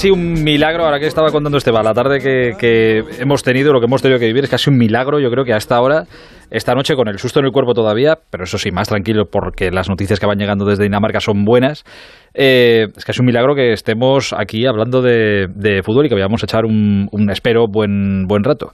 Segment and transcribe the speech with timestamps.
[0.00, 3.84] casi un milagro, ahora que estaba contando Esteban, la tarde que, hemos tenido, lo que
[3.84, 6.04] hemos tenido que vivir es casi un milagro, yo creo que hasta ahora,
[6.50, 9.70] esta noche con el susto en el cuerpo todavía, pero eso sí, más tranquilo porque
[9.70, 11.84] las noticias que van llegando desde Dinamarca son buenas,
[12.32, 16.46] eh, es casi un milagro que estemos aquí hablando de, fútbol y que vayamos a
[16.46, 18.70] echar un, espero, buen, buen rato.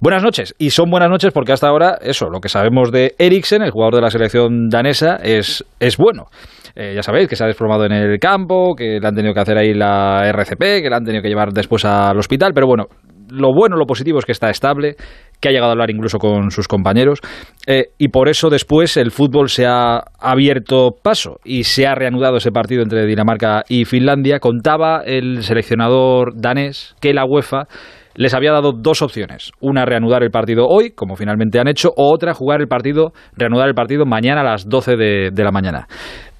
[0.00, 3.60] Buenas noches, y son buenas noches porque hasta ahora, eso, lo que sabemos de Eriksen,
[3.60, 6.28] el jugador de la selección danesa, es, es bueno.
[6.74, 9.40] Eh, ya sabéis que se ha desplomado en el campo, que le han tenido que
[9.40, 12.86] hacer ahí la RCP, que le han tenido que llevar después al hospital, pero bueno,
[13.30, 14.96] lo bueno, lo positivo es que está estable,
[15.40, 17.20] que ha llegado a hablar incluso con sus compañeros,
[17.66, 22.36] eh, y por eso después el fútbol se ha abierto paso y se ha reanudado
[22.36, 24.40] ese partido entre Dinamarca y Finlandia.
[24.40, 27.66] Contaba el seleccionador danés que la UEFA
[28.14, 29.52] les había dado dos opciones.
[29.60, 33.68] Una, reanudar el partido hoy, como finalmente han hecho, o otra, jugar el partido, reanudar
[33.68, 35.86] el partido mañana a las 12 de, de la mañana.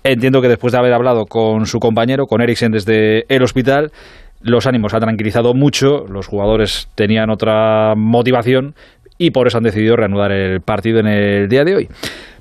[0.03, 3.93] Entiendo que después de haber hablado con su compañero, con Eriksen desde el hospital,
[4.41, 8.75] los ánimos han tranquilizado mucho, los jugadores tenían otra motivación
[9.19, 11.89] y por eso han decidido reanudar el partido en el día de hoy.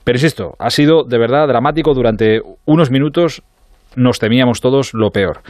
[0.06, 3.44] Pero insisto, ha sido de verdad dramático durante unos minutos,
[3.98, 5.42] nos temíamos todos lo peor.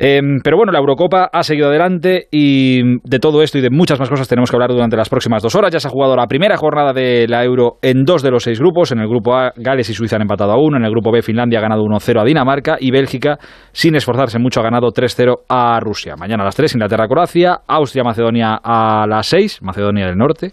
[0.00, 3.98] Em, pero bueno, la Eurocopa ha seguido adelante y de todo esto y de muchas
[3.98, 5.72] más cosas tenemos que hablar durante las próximas dos horas.
[5.72, 8.60] Ya se ha jugado la primera jornada de la Euro en dos de los seis
[8.60, 8.92] grupos.
[8.92, 10.76] En el grupo A, Gales y Suiza han empatado a uno.
[10.76, 12.76] En el grupo B, Finlandia ha ganado 1-0 a Dinamarca.
[12.78, 13.38] Y Bélgica,
[13.72, 16.14] sin esforzarse mucho, ha ganado 3-0 a Rusia.
[16.16, 17.58] Mañana a las 3, Inglaterra-Croacia.
[17.66, 20.52] Austria-Macedonia a las 6, Macedonia del Norte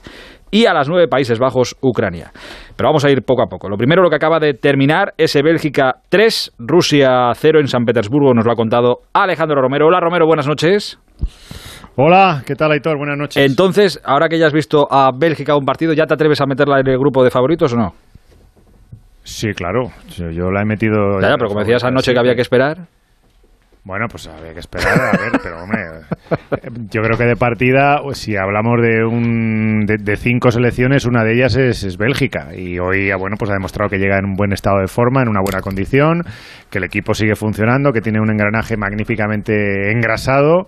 [0.55, 2.31] y a las nueve Países Bajos, Ucrania.
[2.77, 3.67] Pero vamos a ir poco a poco.
[3.67, 8.33] Lo primero, lo que acaba de terminar, ese Bélgica 3, Rusia 0 en San Petersburgo,
[8.33, 9.87] nos lo ha contado Alejandro Romero.
[9.87, 10.97] Hola Romero, buenas noches.
[11.97, 12.97] Hola, ¿qué tal Aitor?
[12.97, 13.45] Buenas noches.
[13.45, 16.79] Entonces, ahora que ya has visto a Bélgica un partido, ¿ya te atreves a meterla
[16.79, 17.93] en el grupo de favoritos o no?
[19.23, 19.89] Sí, claro.
[20.07, 21.19] Yo la he metido.
[21.21, 22.87] Ya, pero como decías anoche que había que esperar.
[23.85, 25.79] Bueno, pues había que esperar, a ver, pero hombre,
[26.89, 31.55] yo creo que de partida, si hablamos de, un, de, cinco selecciones, una de ellas
[31.55, 32.47] es, es, Bélgica.
[32.55, 35.29] Y hoy, bueno, pues ha demostrado que llega en un buen estado de forma, en
[35.29, 36.23] una buena condición,
[36.71, 40.65] que el equipo sigue funcionando, que tiene un engranaje magníficamente engrasado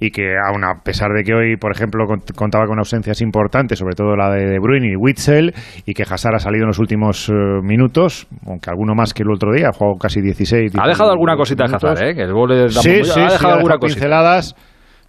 [0.00, 3.94] y que aun a pesar de que hoy, por ejemplo, contaba con ausencias importantes, sobre
[3.94, 5.52] todo la de De Bruyne y Witzel,
[5.86, 7.32] y que Hazard ha salido en los últimos eh,
[7.62, 10.72] minutos, aunque alguno más que el otro día, ha jugado casi 16.
[10.78, 12.14] Ha dejado alguna cosita Hazard, ¿eh?
[12.14, 14.54] Que el de sí, sí, ha dejado alguna pinceladas.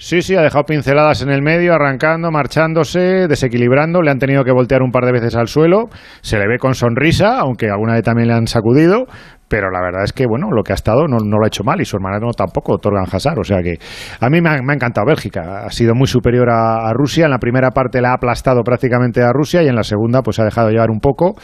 [0.01, 4.01] Sí, sí, ha dejado pinceladas en el medio, arrancando, marchándose, desequilibrando.
[4.01, 5.89] Le han tenido que voltear un par de veces al suelo.
[6.21, 9.07] Se le ve con sonrisa, aunque alguna vez también le han sacudido.
[9.49, 11.81] Pero la verdad es que bueno lo que ha estado no, lo ha hecho mal
[11.81, 13.39] y su hermano tampoco Torgan Hazard.
[13.39, 13.73] O sea que
[14.21, 15.65] a mí me ha, encantado Bélgica.
[15.65, 17.25] Ha sido muy superior a, Rusia.
[17.25, 20.39] En la primera parte la ha aplastado prácticamente a Rusia y en la segunda pues
[20.39, 21.35] ha dejado llevar un poco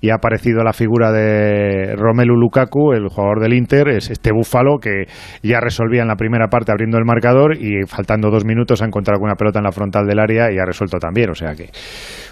[0.00, 4.78] y ha aparecido la figura de Romelu Lukaku, el jugador del Inter, es este búfalo
[4.78, 5.04] que
[5.42, 9.16] ya resolvía en la primera parte abriendo el marcador y faltando dos minutos ha encontrado
[9.16, 11.30] alguna pelota en la frontal del área y ha resuelto también.
[11.30, 11.70] O sea que,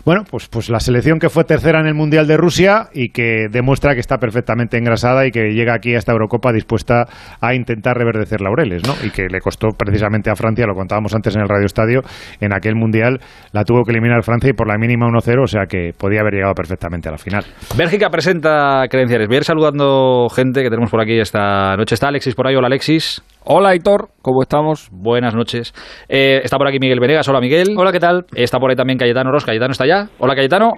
[0.05, 3.47] bueno, pues, pues la selección que fue tercera en el Mundial de Rusia y que
[3.51, 7.07] demuestra que está perfectamente engrasada y que llega aquí a esta Eurocopa dispuesta
[7.41, 8.95] a intentar reverdecer laureles, ¿no?
[9.05, 12.01] Y que le costó precisamente a Francia, lo contábamos antes en el Radio Estadio,
[12.41, 13.21] en aquel Mundial
[13.53, 16.35] la tuvo que eliminar Francia y por la mínima 1-0, o sea que podía haber
[16.35, 17.45] llegado perfectamente a la final.
[17.77, 19.27] Bélgica presenta credenciales.
[19.27, 21.95] Voy a ir saludando gente que tenemos por aquí esta noche.
[21.95, 22.55] Está Alexis por ahí.
[22.55, 23.23] Hola, Alexis.
[23.45, 24.11] Hola, Aitor.
[24.23, 24.89] ¿Cómo estamos?
[24.93, 25.75] Buenas noches.
[26.09, 27.29] Eh, está por aquí Miguel Venegas.
[27.29, 27.75] Hola, Miguel.
[27.77, 28.27] Hola, ¿qué tal?
[28.35, 29.45] Está por ahí también Cayetano Ros.
[29.45, 30.09] ¿Cayetano está allá?
[30.19, 30.73] Hola, Cayetano.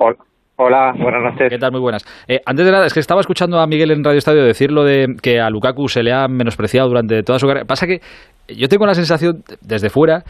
[0.59, 0.93] Hola.
[0.99, 1.51] buenas noches.
[1.51, 1.71] ¿Qué tal?
[1.73, 2.05] Muy buenas.
[2.29, 5.17] Eh, antes de nada, es que estaba escuchando a Miguel en Radio Estadio decirlo de
[5.23, 7.67] que a Lukaku se le ha menospreciado durante toda su carrera.
[7.67, 8.01] Pasa que
[8.49, 10.25] yo tengo la sensación, desde fuera,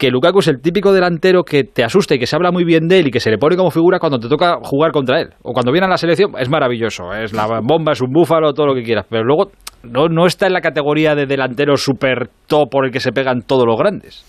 [0.00, 2.88] que Lukaku es el típico delantero que te asusta y que se habla muy bien
[2.88, 5.28] de él y que se le pone como figura cuando te toca jugar contra él.
[5.42, 7.12] O cuando viene a la selección, es maravilloso.
[7.12, 9.04] Es la bomba, es un búfalo, todo lo que quieras.
[9.10, 9.50] Pero luego
[9.82, 13.42] no, no está en la categoría de delantero super top por el que se pegan
[13.42, 14.24] todos los grandes.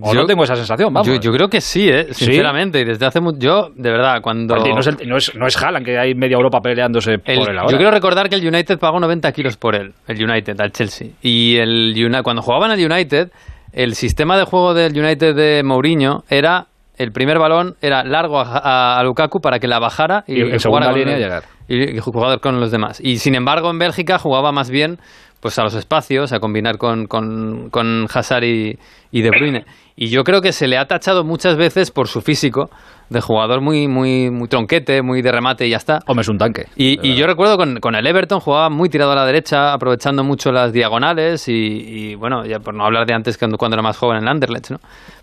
[0.00, 1.20] O yo, no tengo esa sensación, vamos.
[1.20, 2.06] Yo, creo que sí, ¿eh?
[2.12, 2.80] sinceramente.
[2.80, 3.38] Y desde hace mucho.
[3.40, 4.54] Yo, de verdad, cuando.
[4.56, 7.72] no, es no, es, no es Haaland, que hay media Europa peleándose por él ahora.
[7.72, 11.08] Yo quiero recordar que el United pagó 90 kilos por él, el United, al Chelsea.
[11.20, 11.92] Y el
[12.22, 13.32] cuando jugaban al United,
[13.72, 16.66] el sistema de juego del United de Mourinho era
[16.98, 21.16] el primer balón era largo a, Lukaku para que la bajara y, y jugara línea
[21.16, 21.44] llegar.
[21.68, 23.00] Y, jugar con los demás.
[23.02, 24.98] Y sin embargo en Bélgica jugaba más bien
[25.40, 28.78] pues a los espacios, a combinar con, con, con Hazard y,
[29.10, 29.64] De Bruyne.
[29.96, 32.70] Y yo creo que se le ha tachado muchas veces por su físico,
[33.12, 36.00] de jugador muy, muy, muy tronquete, muy de remate y ya está.
[36.06, 36.66] Hombre, es un tanque.
[36.76, 40.50] Y, yo recuerdo con, con, el Everton jugaba muy tirado a la derecha, aprovechando mucho
[40.50, 44.18] las diagonales y, bueno, ya por no hablar de antes cuando, cuando era más joven
[44.18, 44.78] en el Anderlecht, ¿no?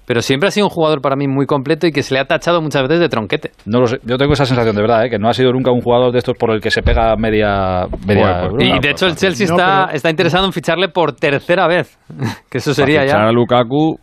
[0.06, 2.25] pero siempre ha sido un jugador para mí muy completo y que se le ha
[2.25, 3.51] tachado muchas veces de tronquete.
[3.68, 5.10] No lo sé, yo tengo esa sensación de verdad, ¿eh?
[5.12, 7.86] que no ha sido nunca un jugador de estos por el que se pega media...
[8.07, 12.00] media pues, y de hecho el Chelsea está, está interesado en ficharle por tercera vez,
[12.50, 13.27] que eso sería ya...
[13.27, 14.00] a Lukaku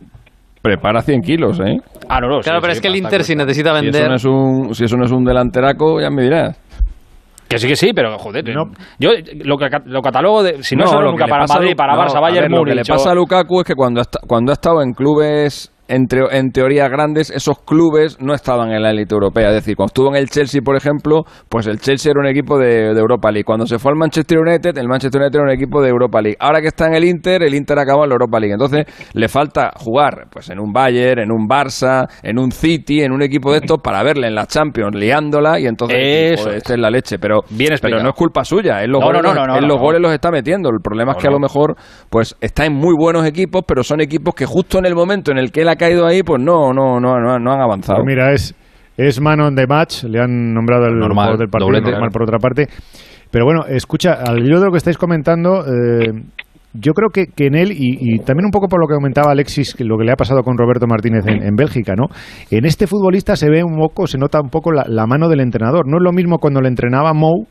[0.67, 1.77] prepara 100 kilos, ¿eh?
[2.09, 2.39] Ah, no, no.
[2.41, 3.93] Claro, pero es que el Inter si necesita vender...
[3.93, 6.59] Si eso, no es un, si eso no es un delanteraco, ya me dirás.
[7.47, 8.65] Que sí, que sí, pero joder, no.
[8.99, 9.11] yo
[9.45, 9.55] lo,
[9.85, 10.61] lo catalogo de.
[10.63, 12.59] Si no, no solo nunca para Madrid, para Barça, Bayern Múnich.
[12.59, 16.51] Lo que le pasa a Lukaku es que cuando cuando ha estado en clubes en,
[16.51, 19.49] teoría grandes, esos clubes no estaban en la élite europea.
[19.49, 22.57] Es decir, cuando estuvo en el Chelsea, por ejemplo, pues el Chelsea era un equipo
[22.57, 23.45] de, Europa League.
[23.45, 26.37] Cuando se fue al Manchester United, el Manchester United era un equipo de Europa League.
[26.39, 28.53] Ahora que está en el Inter, el Inter acaba en la Europa League.
[28.53, 33.11] Entonces, le falta jugar pues en un Bayern, en un Barça, en un City, en
[33.11, 35.97] un equipo de estos para verle en la Champions liándola y entonces
[36.39, 37.19] Eso esta es la leche.
[37.19, 37.41] Pero,
[37.81, 38.81] pero no es culpa suya.
[38.83, 40.69] Él los, goles, los goles los está metiendo.
[40.69, 41.75] El problema es que a lo mejor
[42.09, 45.37] pues está en muy buenos equipos, pero son equipos que justo en el momento en
[45.37, 47.99] el que él caído ahí, pues no, no, no, no, han avanzado.
[48.03, 48.55] Pues mira, es,
[48.97, 52.39] es man on the match, le han nombrado el normal, del partido normal por otra
[52.39, 52.67] parte.
[53.31, 56.11] Pero bueno, escucha, al hilo de lo que estáis comentando, eh,
[56.73, 59.73] yo creo que, que en él, y, también un poco por lo que comentaba Alexis,
[59.73, 62.05] que lo que le ha pasado con Roberto Martínez en, Bélgica, ¿no?
[62.51, 65.41] En este futbolista se ve un poco, se nota un poco la, la, mano del
[65.41, 65.87] entrenador.
[65.87, 67.47] No es lo mismo cuando le entrenaba Mou,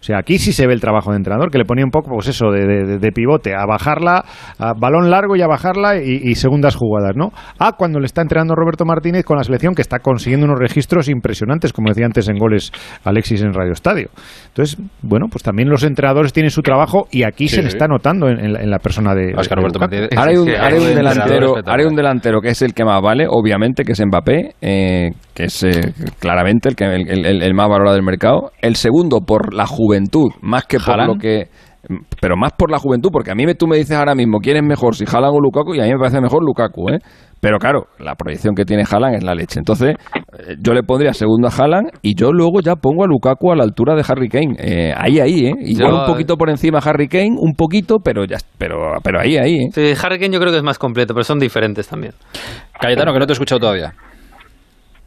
[0.00, 2.10] o sea, aquí sí se ve el trabajo de entrenador, que le ponía un poco,
[2.10, 4.24] pues eso, de, pivote, a bajarla,
[4.58, 7.32] a balón largo y a bajarla y, segundas jugadas, ¿no?
[7.58, 11.08] A cuando le está entrenando Roberto Martínez con la selección que está consiguiendo unos registros
[11.08, 12.70] impresionantes, como decía antes en goles
[13.04, 14.08] Alexis en Radio Estadio.
[14.48, 18.28] Entonces, bueno, pues también los entrenadores tienen su trabajo y aquí se le está notando
[18.28, 20.10] en, la persona de, Roberto Martínez.
[20.16, 21.54] Ahora hay un, delantero,
[21.88, 25.62] un delantero que es el que más vale, obviamente, que es Mbappé, eh, que es
[25.64, 28.52] eh, claramente el, que, el, más valorado del mercado.
[28.60, 31.48] El segundo por la juventud juventud, más que por lo que
[32.20, 34.56] pero más por la juventud, porque a mí me, tú me dices ahora mismo quién
[34.56, 36.98] es mejor, si Haaland o Lukaku, y a mí me parece mejor Lukaku, ¿eh?
[37.40, 39.60] Pero claro, la proyección que tiene Haaland es la leche.
[39.60, 43.52] Entonces, eh, yo le pondría segundo a Haaland y yo luego ya pongo a Lukaku
[43.52, 44.56] a la altura de Harry Kane.
[44.58, 45.54] Eh, ahí, ahí, ¿eh?
[45.60, 49.20] Y yo, un poquito por encima a Harry Kane, un poquito, pero ya pero, pero
[49.20, 49.68] ahí, ahí, ¿eh?
[49.72, 52.12] Sí, Harry Kane yo creo que es más completo, pero son diferentes también.
[52.80, 53.94] Cayetano, que no te he escuchado todavía.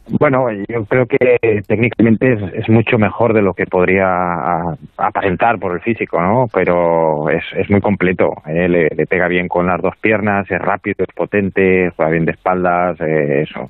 [0.07, 5.81] Bueno, yo creo que técnicamente es, mucho mejor de lo que podría aparentar por el
[5.81, 6.47] físico, ¿no?
[6.53, 8.33] Pero es, es muy completo.
[8.45, 8.67] ¿eh?
[8.67, 12.99] Le, pega bien con las dos piernas, es rápido, es potente, juega bien de espaldas,
[12.99, 13.69] eh, eso.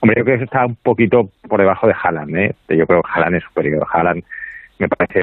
[0.00, 2.54] Hombre, yo creo que está un poquito por debajo de Haaland, ¿eh?
[2.68, 3.86] Yo creo que Haaland es superior.
[3.92, 4.24] Haaland
[4.80, 5.22] me parece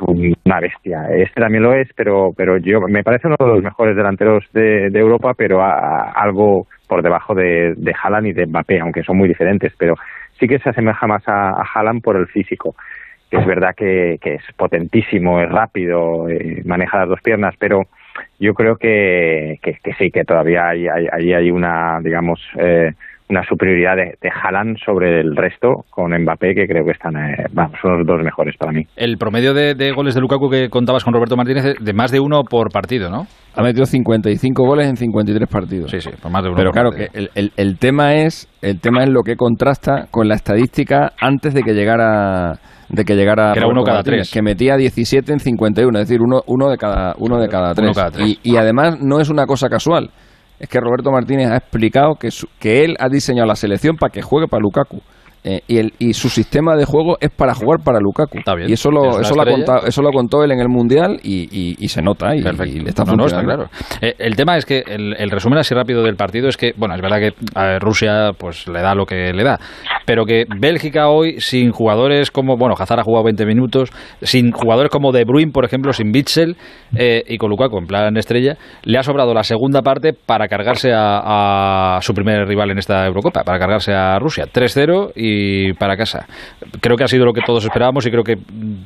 [0.00, 1.06] una bestia.
[1.10, 4.86] Este también lo es, pero pero yo me parece uno de los mejores delanteros de,
[4.86, 9.72] Europa, pero algo por debajo de, de Haaland y de Mbappé, aunque son muy diferentes,
[9.78, 9.94] pero
[10.38, 12.74] sí que se asemeja más a, a Haaland por el físico.
[13.30, 17.82] Que es verdad que, que es potentísimo, es rápido, eh, maneja las dos piernas, pero
[18.40, 22.92] yo creo que, que, sí, que todavía hay, hay, hay una, digamos, eh,
[23.30, 27.46] una superioridad de, de Haaland sobre el resto con Mbappé que creo que están eh,
[27.80, 28.84] son los dos mejores para mí.
[28.96, 32.20] El promedio de, goles de Lukaku que contabas con Roberto Martínez es de más de
[32.20, 33.26] uno por partido, ¿no?
[33.54, 35.90] Ha metido 55 goles en 53 partidos.
[35.90, 36.56] Sí, sí, por más de uno.
[36.56, 40.34] Pero claro que el, el, tema es el tema es lo que contrasta con la
[40.34, 42.54] estadística antes de que llegara
[42.88, 46.20] de que llegara que era uno cada tres que metía 17 en 51 es decir
[46.20, 49.68] uno, uno de cada uno de cada tres, Y, y además no es una cosa
[49.68, 50.10] casual
[50.60, 52.28] es que Roberto Martínez ha explicado que,
[52.58, 55.00] que él ha diseñado la selección para que juegue para Lukaku.
[55.42, 58.40] Eh, y, el, y su sistema de juego es para jugar para Lukaku.
[58.68, 61.76] y eso lo, eso, lo ha contado, eso lo contó él en el Mundial y,
[61.78, 63.70] y, se nota y, y está claro.
[64.02, 67.00] Eh, el tema es que el, resumen así rápido del partido es que, bueno, es
[67.00, 69.58] verdad que a Rusia pues le da lo que le da,
[70.04, 74.90] pero que Bélgica hoy sin jugadores como, bueno, Hazard ha jugado 20 minutos, sin jugadores
[74.90, 76.56] como De Bruyne, por ejemplo, sin Bitzel
[76.94, 80.92] eh, y con Lukaku en plan estrella, le ha sobrado la segunda parte para cargarse
[80.92, 84.44] a, a su primer rival en esta Eurocopa, para cargarse a Rusia.
[84.44, 85.29] 3-0 y
[85.78, 86.26] para casa.
[86.80, 88.36] Creo que ha sido lo que todos esperábamos y creo que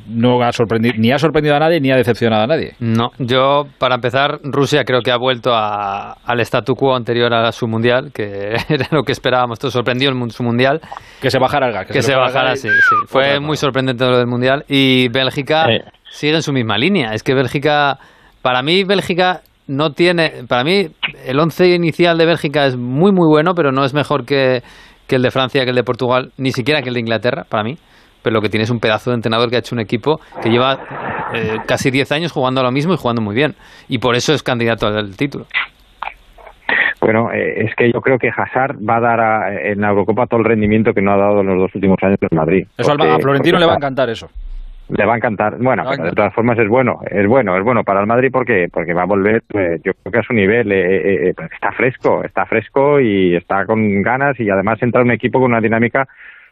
[0.08, 2.74] no ha sorprendido, ni ha sorprendido a nadie ni ha decepcionado a nadie.
[2.80, 7.66] No, yo para empezar, Rusia creo que ha vuelto al statu quo anterior a su
[7.66, 9.58] mundial, que era lo que esperábamos.
[9.58, 10.80] Todo sorprendió el, su mundial.
[11.20, 11.86] Que se bajara el gas.
[11.86, 12.68] Que, se, bajara, sí,
[13.06, 14.64] Fue muy sorprendente lo del mundial.
[14.68, 15.66] Y Bélgica
[16.10, 17.12] sigue en su misma línea.
[17.12, 17.98] Es que Bélgica,
[18.42, 20.44] para mí, Bélgica no tiene.
[20.48, 20.88] Para mí,
[21.26, 24.62] el once inicial de Bélgica es muy, muy bueno, pero no es mejor que,
[25.06, 27.62] que el de Francia, que el de Portugal, ni siquiera que el de Inglaterra, para
[27.62, 27.76] mí.
[28.22, 30.48] Pero lo que tiene es un pedazo de entrenador que ha hecho un equipo que
[30.48, 30.78] lleva
[31.34, 33.54] eh, casi 10 años jugando a lo mismo y jugando muy bien.
[33.88, 35.44] Y por eso es candidato al título.
[37.02, 40.40] Bueno, eh, es que yo creo que Hazard va a dar en la Eurocopa todo
[40.40, 42.66] el rendimiento que no ha dado en los dos últimos años en Madrid.
[42.78, 44.28] Eso a Florentino le va a encantar eso.
[44.88, 45.56] Le va a encantar.
[45.58, 48.92] Bueno, de todas formas es bueno, es bueno, es bueno para el Madrid porque porque
[48.92, 52.22] va a volver, pues, yo creo que a su nivel eh, eh, pues, está fresco,
[52.22, 56.06] está fresco y está con ganas y además entra un equipo con una dinámica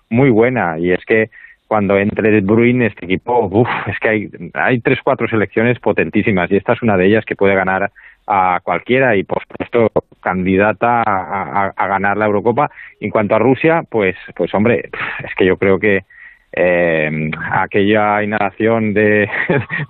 [0.08, 1.28] muy buena y es que
[1.68, 6.50] cuando entre De Bruyne este equipo, uff, es que hay hay tres cuatro selecciones potentísimas
[6.50, 7.90] y esta es una de ellas que puede ganar
[8.26, 9.90] a cualquiera y por supuesto
[10.22, 12.70] candidata a, a ganar la Eurocopa.
[12.98, 14.88] En cuanto a Rusia, pues pues hombre,
[15.22, 16.04] es que yo creo que
[16.52, 19.28] eh, aquella inhalación de,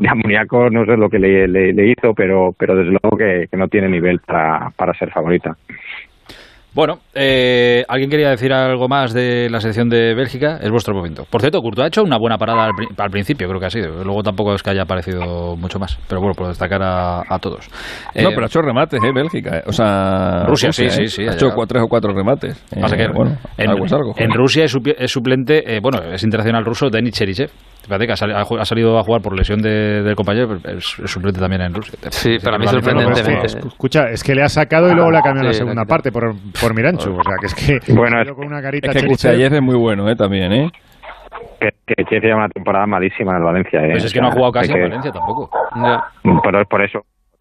[0.09, 3.69] amoníaco no sé lo que le, le, hizo, pero, pero desde luego que, que no
[3.69, 5.57] tiene nivel para, para ser favorita.
[6.75, 10.59] Bueno, eh, ¿alguien quería decir algo más de la selección de Bélgica?
[10.63, 11.27] Es vuestro momento.
[11.29, 14.03] Por cierto, Curto ha hecho una buena parada al, principio, creo que ha sido.
[14.03, 15.99] Luego tampoco es que haya aparecido mucho más.
[16.09, 17.69] Pero bueno, por destacar a, todos.
[18.15, 19.13] no, eh, pero ha hecho remates, ¿eh?
[19.15, 19.59] Bélgica.
[19.59, 19.63] Eh.
[19.67, 21.25] O sea, Rusia, sí, sí, sí.
[21.25, 22.65] Ha hecho tres o cuatro remates.
[23.15, 24.15] bueno, en, algo es algo.
[24.17, 27.51] En Rusia es, suplente, bueno, es internacional ruso Denis Cherichev
[27.89, 31.99] que ha, salido a jugar por lesión del compañero, es, suplente también en Rusia.
[32.11, 33.47] Sí, para mí sorprendentemente.
[33.47, 36.35] escucha, es que le ha sacado y luego le ha cambiado la segunda parte por,
[36.61, 37.11] por Miranchu.
[37.11, 37.93] O sea, que es que.
[38.03, 40.17] Bueno, es, con una carita es que ayer es muy bueno, ¿eh?
[40.17, 40.71] También, ¿eh?
[41.61, 43.81] Que, que lleva una temporada malísima en el Valencia.
[43.85, 43.91] ¿eh?
[43.93, 45.51] Pues es que no ha jugado casi en Valencia tampoco.
[46.43, 47.01] Pero es por eso.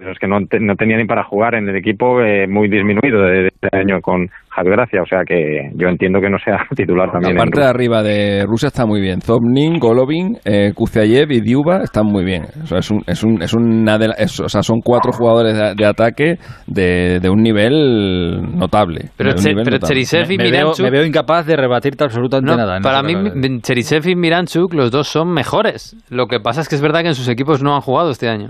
[0.09, 3.47] Es que no, no tenía ni para jugar en el equipo eh, muy disminuido de,
[3.47, 7.35] este año con Javi Gracia, o sea que yo entiendo que no sea titular también.
[7.35, 9.21] La parte de arriba de Rusia está muy bien.
[9.21, 12.45] Zobnin, Golovin, eh, y Diuba están muy bien.
[12.63, 15.85] O sea, es un, es un, es una de o sea, son cuatro jugadores de,
[15.85, 16.35] ataque
[16.67, 19.09] de, de, un nivel notable.
[19.15, 20.83] Pero, Cherisev y me, Miranchuk...
[20.83, 22.79] Me veo, incapaz de rebatirte absolutamente nada.
[22.81, 23.13] para mí,
[23.61, 25.95] Cherisev y Miranchuk, los dos son mejores.
[26.09, 28.27] Lo que pasa es que es verdad que en sus equipos no han jugado este
[28.27, 28.49] año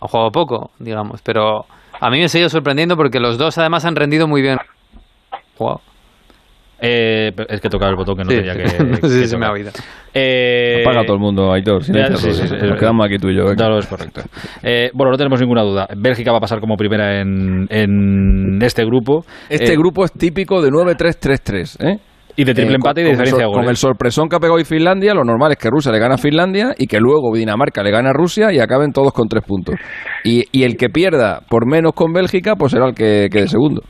[0.00, 1.64] ha jugado poco, digamos, pero
[2.00, 4.58] a mí me sigue sorprendiendo porque los dos además han rendido muy bien.
[6.78, 8.52] Eh, es que tocaba el botón que no tenía
[9.00, 9.08] que.
[9.08, 9.70] sí, se me ha oído.
[10.12, 11.82] Eh, Apaga todo el mundo, Aitor.
[11.82, 13.44] Sí, sí, Nos quedamos aquí tú y yo.
[13.54, 14.20] Claro, es correcto.
[14.62, 15.88] Eh, bueno, no tenemos ninguna duda.
[15.96, 19.24] Bélgica va a pasar como primera en, en este grupo.
[19.48, 21.98] Este eh, grupo es típico de 9-3-3-3, ¿eh?
[22.36, 23.60] Y de triple eh, empate y de diferencia de goles.
[23.60, 26.14] Con el sorpresón que ha pegado hoy Finlandia, lo normal es que Rusia le gana
[26.14, 29.44] a Finlandia y que luego Dinamarca le gana a Rusia y acaben todos con tres
[29.44, 29.74] puntos.
[30.24, 33.82] Y, y el que pierda por menos con Bélgica, pues será el que quede segundo.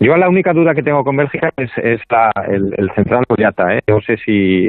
[0.00, 3.74] Yo la única duda que tengo con Bélgica es, el, central Boyata.
[3.74, 3.80] ¿eh?
[3.88, 4.68] No sé si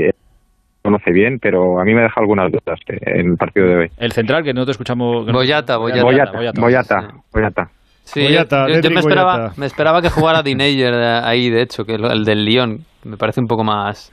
[0.84, 3.88] conoce bien, pero a mí me deja algunas dudas en el partido de hoy.
[3.98, 5.26] El central que no te escuchamos.
[5.26, 6.04] Boyata, Boyata.
[6.04, 7.70] Boyata, Boyata.
[8.06, 8.46] Sí, yo,
[8.90, 12.86] me, esperaba, me esperaba que jugara Dineyer ahí, de hecho, que el del Lyon.
[13.04, 14.12] Me parece un poco más...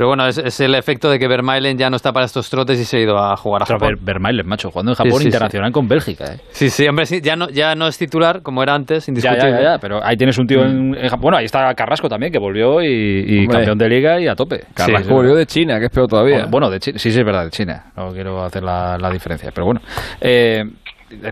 [0.00, 2.86] Pero bueno, es, el efecto de que Vermaelen ya no está para estos trotes y
[2.86, 3.96] se ha ido a jugar a Japón.
[4.00, 6.24] Vermaelen, macho, jugando en Japón internacional con Bélgica.
[6.24, 6.40] ¿eh?
[6.52, 9.50] Sí, sí, hombre, sí, ya no, ya no es titular como era antes, indiscutible.
[9.50, 11.20] Ya, ya, ya, pero ahí tienes un tío en, Japón.
[11.20, 14.64] Bueno, ahí está Carrasco también, que volvió y, campeón de liga y a tope.
[14.72, 16.46] Carrasco volvió de China, que es peor todavía.
[16.48, 17.92] Bueno, de China, sí, sí, es verdad, de China.
[17.94, 19.82] No quiero hacer la, la diferencia, pero bueno.
[20.22, 20.64] Eh,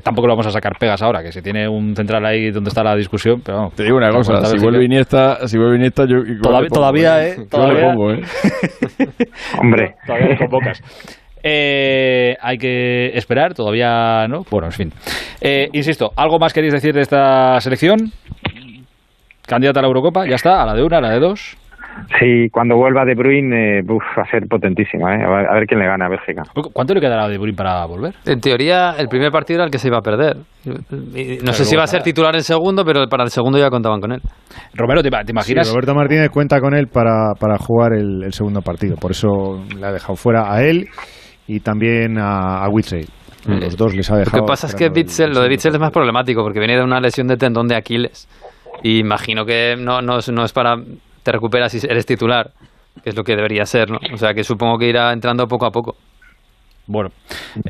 [0.03, 2.83] tampoco lo vamos a sacar pegas ahora, que si tiene un central ahí donde está
[2.83, 6.69] la discusión, pero Te digo una cosa, si vuelve, Iniesta, si vuelve Iniesta, yo todavía,
[6.69, 7.37] todavía, ¿eh?
[7.51, 8.23] Todavía, ¿eh?
[9.61, 9.95] Hombre.
[10.07, 10.83] Todavía con convocas.
[11.43, 14.43] Eh, hay que esperar, todavía no.
[14.51, 14.93] Bueno, en fin.
[15.41, 18.13] Eh, insisto, ¿algo más queréis decir de esta selección?
[19.47, 21.57] Candidata a la Eurocopa, ya está, a la de una, a la de dos.
[22.19, 25.15] Sí, cuando vuelva De Bruyne eh, va a ser potentísima.
[25.15, 25.25] ¿eh?
[25.25, 26.43] A, ver, quién le gana a Bélgica.
[26.73, 28.15] ¿Cuánto le quedará a De Bruyne para volver?
[28.25, 30.37] En teoría, el primer partido era el que se iba a perder.
[30.65, 34.01] No sé si va a ser titular el segundo, pero para el segundo ya contaban
[34.01, 34.21] con él.
[34.75, 35.71] Romero, ¿te, imaginas?
[35.71, 38.97] Roberto Martínez cuenta con él para, para jugar el, segundo partido.
[38.97, 40.89] Por eso le ha dejado fuera a él
[41.47, 42.69] y también a, a.
[43.47, 44.39] Los dos les ha dejado.
[44.39, 46.83] Lo que pasa es que Witzel, lo de Witzel es más problemático porque viene de
[46.83, 48.29] una lesión de tendón de Aquiles.
[48.83, 50.77] Y imagino que no, no, no es para
[51.29, 52.53] te recuperas y eres titular,
[53.03, 53.99] que es lo que debería ser, ¿no?
[54.15, 55.95] O sea, que supongo que irá entrando poco a poco.
[56.87, 57.11] Bueno,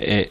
[0.00, 0.30] eh,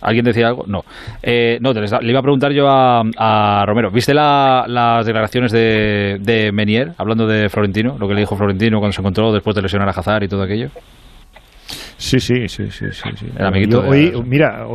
[0.00, 0.64] ¿Alguien decía algo?
[0.66, 0.80] No.
[1.22, 3.90] Eh, no, le iba a preguntar yo a, Romero.
[3.90, 7.98] ¿Viste las declaraciones de, de, Menier hablando de Florentino?
[7.98, 10.42] Lo que le dijo Florentino cuando se encontró después de lesionar a Hazard y todo
[10.42, 10.68] aquello.
[11.98, 12.86] Sí, sí, sí, sí.
[12.92, 13.80] sí, El amiguito.
[13.80, 14.66] Hoy, mira,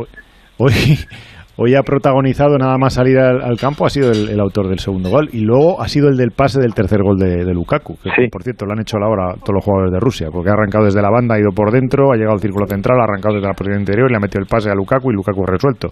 [0.58, 0.98] hoy,
[1.56, 5.28] hoy ha protagonizado nada más salir al, campo, ha sido el, autor del segundo gol
[5.32, 8.66] y luego ha sido el del pase del tercer gol de, Lukaku, que por cierto
[8.66, 11.02] lo han hecho a la hora todos los jugadores de Rusia, porque ha arrancado desde
[11.02, 13.54] la banda, ha ido por dentro, ha llegado al círculo central, ha arrancado desde la
[13.54, 15.88] posición interior y le ha metido el pase a Lukaku y Lukaku ha resuelto.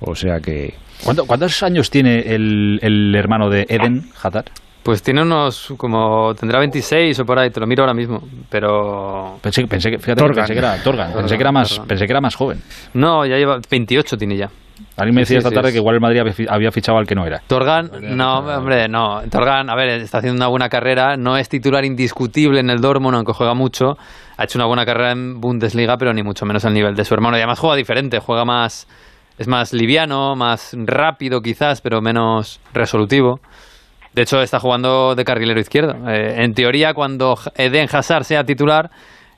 [0.00, 0.74] O sea que...
[1.04, 4.44] ¿Cuántos años tiene el, hermano de Eden, Hatar?
[4.82, 9.38] Pues tiene unos, como, tendrá 26 o por ahí, te lo miro ahora mismo, pero...
[9.42, 12.34] Pensé, pensé, fíjate, pensé que era Torgan, pensé que era, más, pensé que era más
[12.34, 12.62] joven.
[12.94, 14.48] No, ya lleva 28 tiene ya.
[14.96, 17.40] Alguien me decía esta tarde que igual el Madrid había fichado al que no era.
[17.46, 19.22] Torgan, no, hombre, no.
[19.30, 23.16] Torgan, a ver, está haciendo una buena carrera, no es titular indiscutible en el Dortmund,
[23.16, 23.96] aunque juega mucho.
[24.36, 27.14] Ha hecho una buena carrera en Bundesliga, pero ni mucho menos al nivel de su
[27.14, 27.36] hermano.
[27.36, 28.88] Y además juega diferente, juega más,
[29.38, 33.40] es más liviano, más rápido quizás, pero menos resolutivo.
[34.14, 35.94] De hecho, está jugando de carrilero izquierdo.
[36.08, 38.90] Eh, en teoría, cuando Eden Hazard sea titular,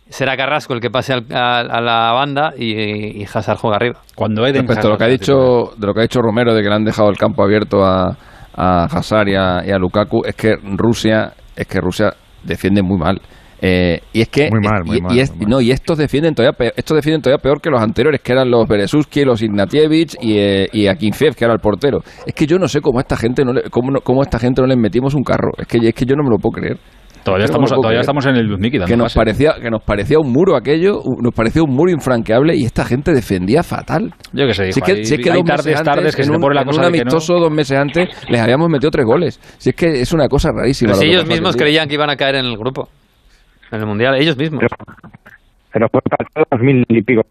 [0.08, 4.00] será Carrasco el que pase a, la banda y, Hazard juega arriba.
[4.14, 6.68] Cuando Eden Respecto lo que ha dicho, de lo que ha dicho Romero de que
[6.68, 8.16] le han dejado el campo abierto a,
[8.54, 13.20] a Hazard y a, Lukaku, es que Rusia, es que Rusia defiende muy mal.
[13.64, 16.96] Eh, y es que muy mal, muy y, no y estos defienden todavía peor, estos
[16.96, 20.88] defienden todavía peor que los anteriores que eran los Beresuski, los Ignatievich y, eh, y
[20.88, 22.00] Akinfev que era el portero.
[22.26, 24.40] Es que yo no sé cómo a esta gente no le, cómo, cómo a esta
[24.40, 25.52] gente no les metimos un carro.
[25.56, 26.78] Es que es que yo no me lo puedo creer.
[27.22, 30.56] Todavía estamos, todavía estamos en el Luzhniki que nos parecía que nos parecía un muro
[30.56, 34.12] aquello, nos parecía un muro infranqueable y esta gente defendía fatal.
[34.32, 36.86] Yo qué sé, si es que, hay, tardes, tardes que en un, la cosa un
[36.86, 39.38] amistoso dos meses antes les habíamos metido tres goles.
[39.58, 40.94] Si es que es una cosa rarísima.
[40.94, 42.88] si ellos mismos creían que iban a caer en el grupo,
[43.76, 44.62] en el mundial, ellos mismos.
[45.72, 47.22] Pero, fue para el 2000 y pico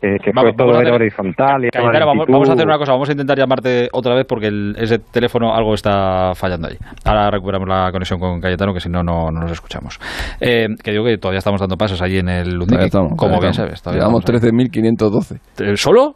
[0.00, 1.64] que, vamos, todo horizontal.
[1.64, 5.54] Y vamos, a hacer una cosa, vamos a intentar llamarte otra vez porque ese teléfono
[5.54, 6.76] algo está fallando allí.
[7.04, 9.98] Ahora recuperamos la conexión con Cayetano, que si no, no, nos escuchamos.
[10.40, 13.82] Eh, que digo que todavía estamos dando pasos allí en el Lundiki, como bien sabes.
[13.84, 15.76] Llevamos 13.512.
[15.76, 16.14] ¿Solo?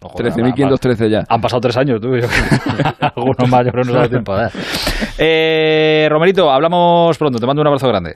[0.00, 1.24] 13.513 ya.
[1.28, 2.08] Han pasado tres años, tú.
[3.00, 4.34] Algunos más, yo creo que no da tiempo.
[5.18, 7.38] Eh, Romerito, hablamos pronto.
[7.38, 8.14] Te mando un abrazo grande.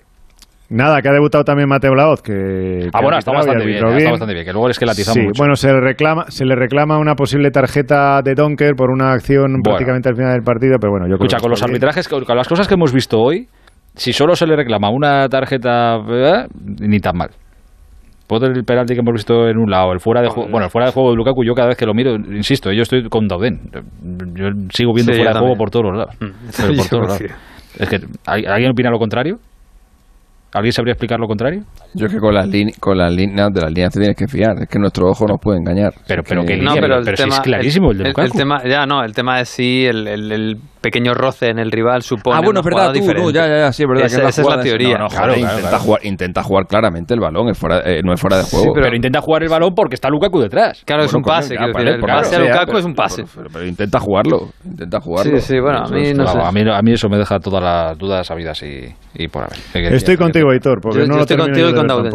[0.75, 2.89] Nada, que ha debutado también Mateo Laoz, que...
[2.93, 5.55] Ah, bueno, está bastante bien, está bastante bien, que luego es que la sí, bueno,
[5.55, 10.09] se le, reclama, se le reclama una posible tarjeta de Donker por una acción prácticamente
[10.09, 12.75] al final del partido, pero bueno, yo Escucha, con los arbitrajes, con las cosas que
[12.75, 13.47] hemos visto hoy,
[13.95, 16.49] si solo se le reclama una tarjeta, ¿eh?
[16.81, 17.31] ni tan mal.
[18.27, 20.73] Puede el penalti que hemos visto en un lado, el fuera de juego, bueno, el
[20.73, 23.29] fuera de juego de Lukaku, yo cada vez que lo miro, insisto, yo estoy con
[23.29, 23.61] Dauden.
[24.35, 26.17] Yo sigo viendo fuera de juego por todos los lados.
[26.19, 26.77] Mm.
[26.79, 27.23] por todos lados.
[27.79, 29.39] Es que, ¿alguien opina lo contrario?
[30.55, 31.65] ¿Alguien sabría explicar lo contrario?
[31.95, 34.57] Yo que con las, con las líneas de las líneas te tienes que fiar.
[34.63, 35.93] Es que nuestro ojo nos puede engañar.
[36.07, 38.27] Pero, pero que no, pero, pero es clarísimo el, de Lukaku.
[38.27, 42.03] El, tema, ya no, el tema es si el, el, pequeño roce en el rival
[42.03, 44.05] supone ah, bueno, es verdad, tú, no, ya, ya, sí, es verdad.
[44.05, 44.99] Esa, que es, la, teoría.
[44.99, 48.37] No, claro, intenta, Jugar, intenta jugar claramente el balón, es fuera, eh, no es fuera
[48.37, 48.67] de juego.
[48.67, 50.83] Sí, pero, intenta jugar el balón porque está Lukaku detrás.
[50.85, 51.55] Claro, es un pase.
[51.55, 53.25] el pase a Lukaku es un pase.
[53.51, 55.41] Pero, intenta jugarlo, intenta jugarlo.
[55.41, 56.39] Sí, sí, bueno, a mí no sé.
[56.39, 59.95] A mí eso me deja todas las dudas sabidas y por haber.
[59.95, 62.13] Estoy contigo, Hitor, porque no estoy contigo y con Dauden.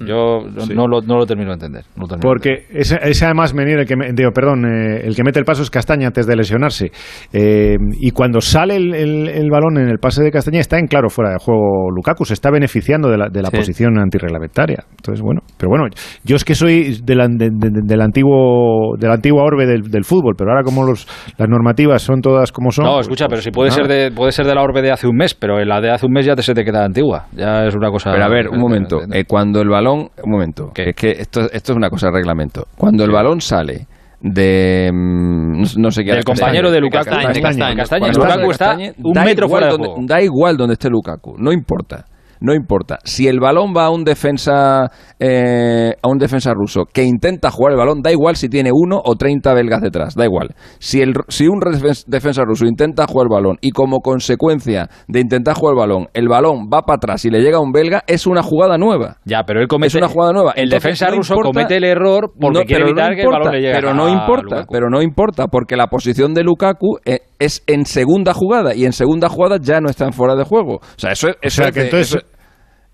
[0.00, 0.42] Yo
[0.74, 1.84] no, lo, no, lo, termino de entender.
[2.20, 5.70] Porque ese, además venir el que digo, perdón, eh, el que mete el paso es
[5.70, 6.90] Castaña antes de lesionarse.
[7.32, 7.76] Eh,
[8.10, 8.92] y cuando sale el,
[9.28, 12.34] el, balón en el pase de Castaña está en claro fuera de juego Lukaku, se
[12.34, 14.84] está beneficiando de la, de la posición antirreglamentaria.
[14.90, 15.84] Entonces, bueno, pero bueno,
[16.24, 20.64] yo es que soy del, del antiguo de la antigua orbe del, fútbol, pero ahora
[20.64, 21.06] como los,
[21.38, 22.84] las normativas son todas como son.
[22.84, 25.06] No, pues, escucha, pero si puede ser de puede ser de la orbe de hace
[25.06, 27.26] un mes, pero en la de hace un mes ya te, se te queda antigua.
[27.32, 28.10] Ya es una cosa.
[28.10, 29.02] Pero a ver, un momento.
[29.12, 32.14] Eh, cuando el balón, un momento, que es que esto, esto es una cosa de
[32.14, 32.66] reglamento.
[32.76, 33.86] Cuando el balón sale
[34.20, 37.04] de mm, no, sé qué el compañero de Lukaku.
[37.04, 39.96] Castaña, Castaña, Lukaku está un metro fuera de juego.
[40.02, 42.04] da igual donde esté Lukaku no importa
[42.40, 42.98] no importa.
[43.04, 47.72] Si el balón va a un defensa eh, a un defensa ruso que intenta jugar
[47.72, 50.54] el balón, da igual si tiene uno o treinta belgas detrás, da igual.
[50.78, 51.60] Si, el, si un
[52.06, 56.28] defensa ruso intenta jugar el balón y como consecuencia de intentar jugar el balón, el
[56.28, 59.18] balón va para atrás y le llega a un belga, es una jugada nueva.
[59.24, 60.52] Ya, pero él comete es una jugada nueva.
[60.56, 63.94] El defensa ruso comete el error porque quiere evitar que el balón le llegue pero
[63.94, 68.74] no importa, pero no importa porque la posición de Lukaku eh, es en segunda jugada
[68.74, 70.76] y en segunda jugada ya no está en fuera de juego.
[70.76, 72.24] O sea, eso, eso, que entonces,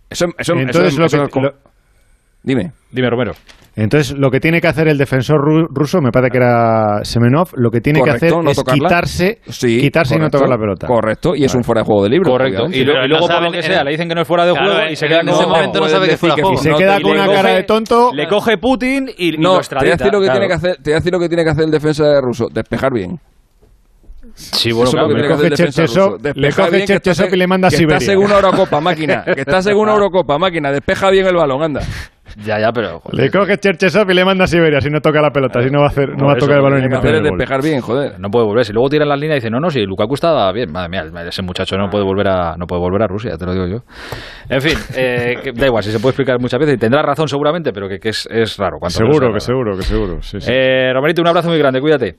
[0.09, 1.50] eso, eso, Entonces, lo que,
[2.46, 2.70] Dime.
[2.92, 3.32] Dime, Romero.
[3.74, 5.37] Entonces, lo que tiene que hacer el defensor
[5.68, 10.18] ruso, me parece que era Semenov, lo que tiene que hacer es quitarse, quitarse y
[10.18, 10.87] no tocar la pelota.
[10.87, 12.30] Correcto, y es un fuera de juego de libro.
[12.30, 12.66] Correcto.
[12.72, 14.96] Y, luego, por lo que sea, le dicen que no es fuera de juego y
[14.96, 16.54] se queda en ese momento no sabe que es fuera de juego.
[16.54, 18.12] Y se queda con una cara de tonto.
[18.14, 20.76] Le coge Putin y, no, lo Te voy a decir lo que tiene que hacer,
[20.76, 23.18] te voy a decir lo que tiene que hacer el defensa ruso, despejar bien.
[24.37, 27.96] Sí, bueno, claro, le coge Cherchesov, le coge Cherchesov y le manda a Siberia.
[27.96, 29.25] Que está según Eurocopa, máquina.
[29.25, 30.70] Que está según Eurocopa, máquina.
[30.70, 31.81] Despeja bien el balón, anda.
[32.44, 33.01] Ya, ya, pero.
[33.12, 35.79] Le coge Cherchesov y le manda a Siberia si no toca la pelota, si no
[35.79, 38.20] va a, hacer, no, va a tocar el balón ni hacer despejar bien, joder.
[38.20, 38.64] No puede volver.
[38.66, 40.70] Si luego tiran las líneas y dicen, no, no, si Lukaku estaba bien.
[40.70, 43.53] Madre mía, ese muchacho no puede volver a, no puede volver a Rusia, te lo
[43.55, 43.79] digo yo.
[44.51, 47.72] En fin, eh, da igual, si se puede explicar muchas veces y tendrá razón seguramente,
[47.72, 48.79] pero que, es, es, raro.
[48.88, 50.20] Seguro, que seguro, que seguro.
[50.20, 52.16] Sí, Eh, Romerito, un abrazo muy grande, cuídate.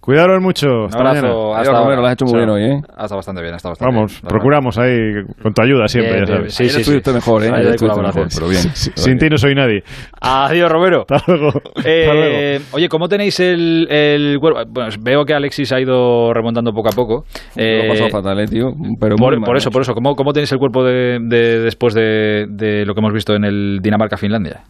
[0.00, 0.66] Cuidaros mucho.
[0.86, 1.54] Un abrazo.
[1.54, 2.80] Hasta Romero, lo has hecho muy bien hoy, ¿eh?
[2.96, 4.96] Hasta bastante bien, hasta bastante Vamos, procuramos ahí
[5.42, 6.54] con tu ayuda siempre, ya sabes.
[6.54, 7.12] Sí, sí, sí.
[7.12, 7.50] mejor, ¿eh?
[7.52, 8.62] Ahí mejor, pero bien.
[8.74, 9.82] Sin ti no soy nadie.
[10.20, 11.04] Adiós, Romero.
[11.10, 11.60] Hasta luego.
[11.84, 14.60] Eh, oye, ¿cómo tenéis el, el Bueno,
[15.00, 17.24] veo que Alexis ha ido remontando poco a poco.
[17.56, 18.72] Eh, lo ha pasado fatal, eh, tío.
[18.98, 19.92] Pero por, por eso, por eso.
[19.94, 23.44] ¿Cómo, ¿Cómo tenéis el cuerpo de, de después de, de lo que hemos visto en
[23.44, 24.62] el Dinamarca-Finlandia?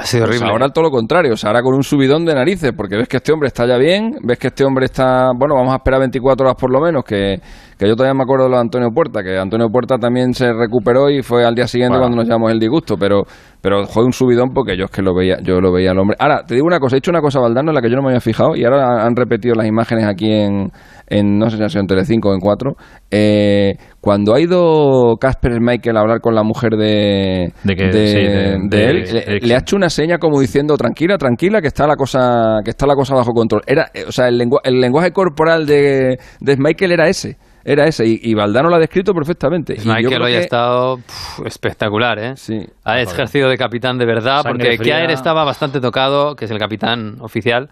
[0.00, 0.52] Ha sido pues horrible.
[0.52, 3.18] ahora todo lo contrario, o sea, ahora con un subidón de narices, porque ves que
[3.18, 6.46] este hombre está ya bien, ves que este hombre está, bueno, vamos a esperar 24
[6.46, 7.38] horas por lo menos, que,
[7.78, 10.54] que yo todavía me acuerdo de lo de Antonio Puerta, que Antonio Puerta también se
[10.54, 13.24] recuperó y fue al día siguiente cuando nos llamamos el disgusto, pero,
[13.60, 16.16] pero fue un subidón porque yo es que lo veía, yo lo veía al hombre.
[16.18, 18.02] Ahora, te digo una cosa, he hecho una cosa Valdano en la que yo no
[18.02, 20.70] me había fijado y ahora han repetido las imágenes aquí en,
[21.06, 22.72] en no sé si ha sido en Telecinco o en 4,
[23.10, 29.54] eh, cuando ha ido Casper Michael a hablar con la mujer de, de, él, le,
[29.54, 32.94] ha hecho una seña como diciendo tranquila, tranquila, que está la cosa, que está la
[32.94, 33.62] cosa bajo control.
[33.66, 38.04] Era, eh, o sea, el, el lenguaje corporal de, de Michael era ese era ese
[38.06, 39.76] y, Valdano lo ha descrito perfectamente.
[39.84, 41.00] Michael hoy ha estado
[41.44, 42.36] espectacular, ¿eh?
[42.36, 42.66] Sí.
[42.84, 47.16] Ha ejercido de capitán de verdad, porque Kiaer estaba bastante tocado, que es el capitán
[47.20, 47.70] oficial,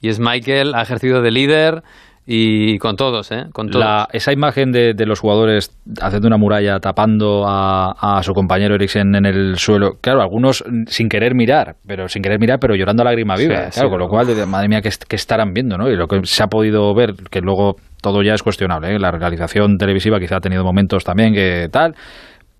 [0.00, 1.82] y es Michael, ha ejercido de líder
[2.32, 3.46] y con todos, ¿eh?
[3.52, 4.06] Con todos.
[4.12, 9.58] esa imagen de, los jugadores haciendo una muralla, tapando a, su compañero Eriksen en el
[9.58, 13.70] suelo, claro, algunos sin querer mirar, pero sin querer mirar, pero llorando a lágrima viva,
[13.70, 15.90] claro, con lo cual, madre mía, ¿qué, estarán viendo, no?
[15.90, 19.00] Y lo que se ha podido ver, que luego todo ya es cuestionable, ¿eh?
[19.00, 21.96] la realización televisiva quizá ha tenido momentos también que tal,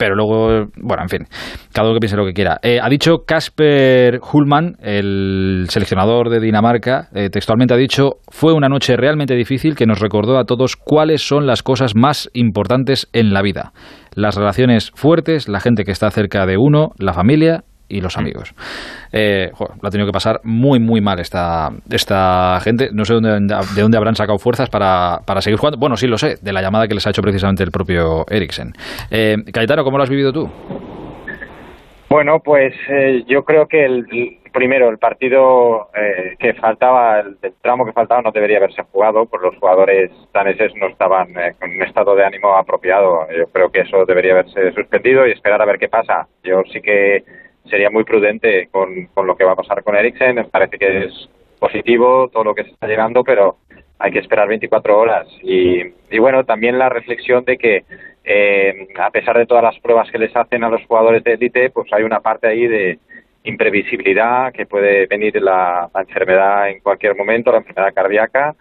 [0.01, 1.27] pero luego, bueno, en fin,
[1.75, 2.59] cada uno que piense lo que quiera.
[2.63, 8.71] Eh, ha dicho Casper Hullman, el seleccionador de Dinamarca, eh, textualmente ha dicho, fue una
[8.71, 13.35] noche realmente difícil que nos recordó a todos cuáles son las cosas más importantes en
[13.35, 13.75] la vida.
[14.15, 18.55] Las relaciones fuertes, la gente que está cerca de uno, la familia y los amigos.
[19.12, 22.90] Eh, lo ha tenido que pasar muy, muy mal esta, esta gente.
[22.92, 25.79] No sé dónde, de dónde habrán sacado fuerzas para, para seguir jugando.
[25.79, 28.72] Bueno, sí lo sé, de la llamada que les ha hecho precisamente el propio Eriksen.
[29.11, 30.50] Eh, Cayetano, ¿cómo lo has vivido tú?
[32.11, 34.05] Bueno, pues eh, yo creo que el,
[34.53, 39.40] primero el partido eh, que faltaba, el, tramo que faltaba no debería haberse jugado, pues
[39.42, 43.29] los jugadores daneses no estaban eh, con un estado de ánimo apropiado.
[43.31, 46.26] Yo creo que eso debería haberse suspendido y esperar a ver qué pasa.
[46.42, 47.22] Yo sí que
[47.71, 50.35] sería muy prudente con, con lo que va a pasar con Eriksen.
[50.35, 51.29] Me parece que es
[51.59, 53.57] positivo todo lo que se está llegando, pero
[53.99, 55.27] hay que esperar 24 horas.
[55.43, 57.85] Y, y bueno, también la reflexión de que
[58.25, 61.71] eh, a pesar de todas las pruebas que les hacen a los jugadores de élite,
[61.71, 62.99] pues hay una parte ahí de
[63.45, 68.55] imprevisibilidad que puede venir la, la enfermedad en cualquier momento, la enfermedad cardíaca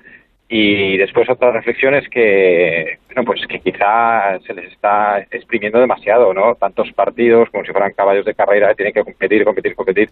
[0.51, 6.33] y después otra reflexión es que, bueno, pues que quizá se les está exprimiendo demasiado,
[6.33, 6.55] ¿no?
[6.55, 10.09] Tantos partidos como si fueran caballos de carrera, tienen que competir, competir, competir.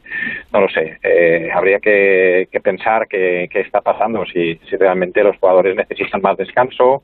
[0.54, 1.00] No lo sé.
[1.02, 7.02] Eh, habría que, pensar qué, está pasando, si, si realmente los jugadores necesitan más descanso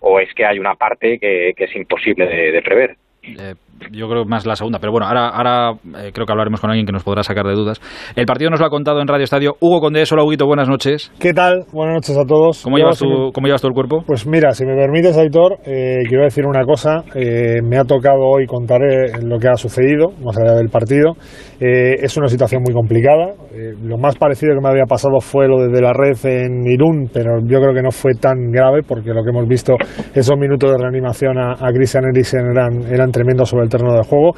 [0.00, 2.96] o es que hay una parte que, es imposible de prever.
[3.22, 3.54] Eh,
[3.90, 6.86] yo creo más la segunda, pero bueno, ahora, ahora eh, creo que hablaremos con alguien
[6.86, 7.80] que nos podrá sacar de dudas.
[8.14, 10.04] El partido nos lo ha contado en Radio Estadio Hugo Conde.
[10.10, 11.12] Hola, Huguito, buenas noches.
[11.18, 11.64] ¿Qué tal?
[11.72, 12.62] Buenas noches a todos.
[12.62, 14.02] ¿Cómo, llevas, tu, ¿cómo llevas tú el cuerpo?
[14.06, 17.02] Pues mira, si me permites, Aitor, eh, quiero decir una cosa.
[17.14, 18.80] me ha tocado hoy contar
[19.22, 21.14] lo que ha sucedido, más allá del partido.
[21.58, 23.34] es una situación muy complicada.
[23.82, 27.40] lo más parecido que me había pasado fue lo de la red en Irún, pero
[27.40, 29.76] yo creo que no fue tan grave porque lo que hemos visto,
[30.14, 34.02] esos minutos de reanimación a, a Christian Eriksen eran, eran tremendos sobre el terreno de
[34.02, 34.32] juego.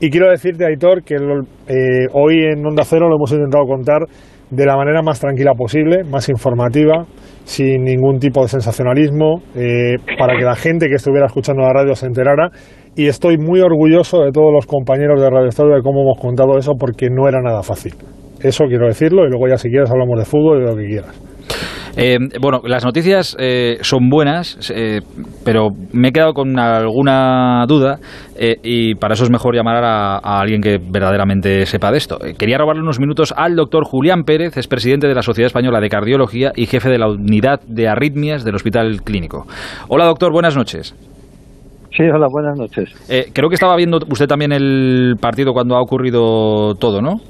[0.00, 4.02] Y quiero decirte, Aitor, que eh, hoy en Onda Cero lo hemos intentado contar
[4.50, 7.06] de la manera más tranquila posible, más informativa,
[7.44, 11.94] sin ningún tipo de sensacionalismo, eh, para que la gente que estuviera escuchando la radio
[11.94, 12.50] se enterara.
[12.96, 16.58] Y estoy muy orgulloso de todos los compañeros de Radio Estadio de cómo hemos contado
[16.58, 17.94] eso, porque no era nada fácil.
[18.40, 20.86] Eso quiero decirlo, y luego ya si quieres hablamos de fútbol y de lo que
[20.86, 21.20] quieras.
[21.96, 25.00] Eh, bueno, las noticias eh, son buenas, eh,
[25.44, 27.98] pero me he quedado con alguna duda
[28.36, 32.18] y para eso es mejor llamar a, alguien que verdaderamente sepa de esto.
[32.36, 35.88] quería robarle unos minutos al doctor Julián Pérez, es presidente de la Sociedad Española de
[35.88, 39.46] Cardiología y jefe de la unidad de arritmias del Hospital Clínico.
[39.88, 40.94] Hola doctor, buenas noches.
[41.96, 42.92] Sí, hola, buenas noches.
[43.32, 47.20] creo que estaba viendo usted también el partido cuando ha ocurrido todo, ¿no?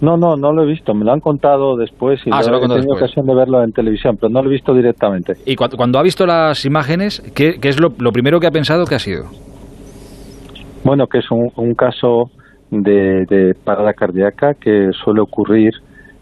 [0.00, 0.94] No, no, no lo he visto.
[0.94, 4.30] Me lo han contado después y ah, he tenido ocasión de verlo en televisión, pero
[4.30, 5.34] no lo he visto directamente.
[5.46, 8.98] Y cuando, ha visto las imágenes, ¿qué, es lo, primero que ha pensado que ha
[8.98, 9.24] sido?
[10.84, 12.30] Bueno, que es un, caso
[12.70, 15.72] de, parada cardíaca que suele ocurrir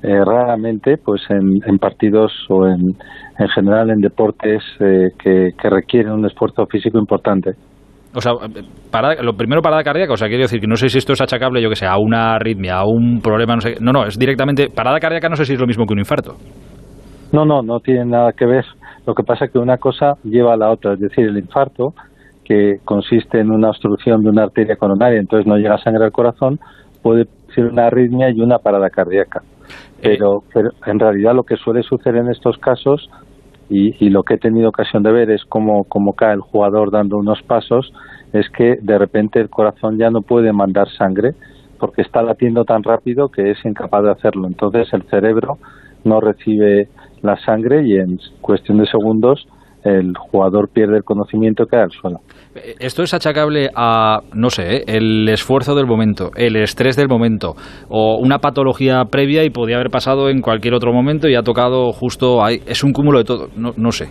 [0.03, 2.97] eh, raramente pues en, partidos o en,
[3.39, 7.55] en general en deportes eh, que requieren un esfuerzo físico importante.
[8.15, 8.33] O sea,
[9.23, 11.61] lo primero parada cardíaca, o sea, quiero decir que no sé si esto es achacable,
[11.61, 13.75] yo que sé, a una arritmia, a un problema, no sé.
[13.81, 14.69] No, no, es directamente.
[14.69, 16.35] Parada cardíaca no sé si es lo mismo que un infarto.
[17.33, 18.65] No, no, no tiene nada que ver.
[19.07, 21.93] Lo que pasa es que una cosa lleva a la otra, es decir, el infarto,
[22.45, 26.59] que consiste en una obstrucción de una arteria coronaria, entonces no llega sangre al corazón,
[27.03, 27.25] puede
[27.55, 29.41] ser una arritmia y una parada cardíaca.
[30.03, 33.09] Pero, pero en realidad lo que suele suceder en estos casos,
[33.77, 37.19] y, lo que he tenido ocasión de ver es cómo, cómo cae el jugador dando
[37.19, 37.93] unos pasos,
[38.33, 41.33] es que de repente el corazón ya no puede mandar sangre
[41.81, 44.47] porque está latiendo tan rápido que es incapaz de hacerlo.
[44.47, 45.59] Entonces el cerebro
[46.05, 46.89] no recibe
[47.23, 49.45] la sangre y en cuestión de segundos
[49.85, 52.19] el jugador pierde el conocimiento y cae al suelo.
[52.81, 54.85] Esto es achacable a, no sé, ¿eh?
[54.87, 57.55] el esfuerzo del momento, el estrés del momento,
[57.89, 61.93] o una patología previa y podía haber pasado en cualquier otro momento y ha tocado
[61.93, 62.61] justo ahí.
[62.67, 64.07] Es un cúmulo de todo, no, no sé.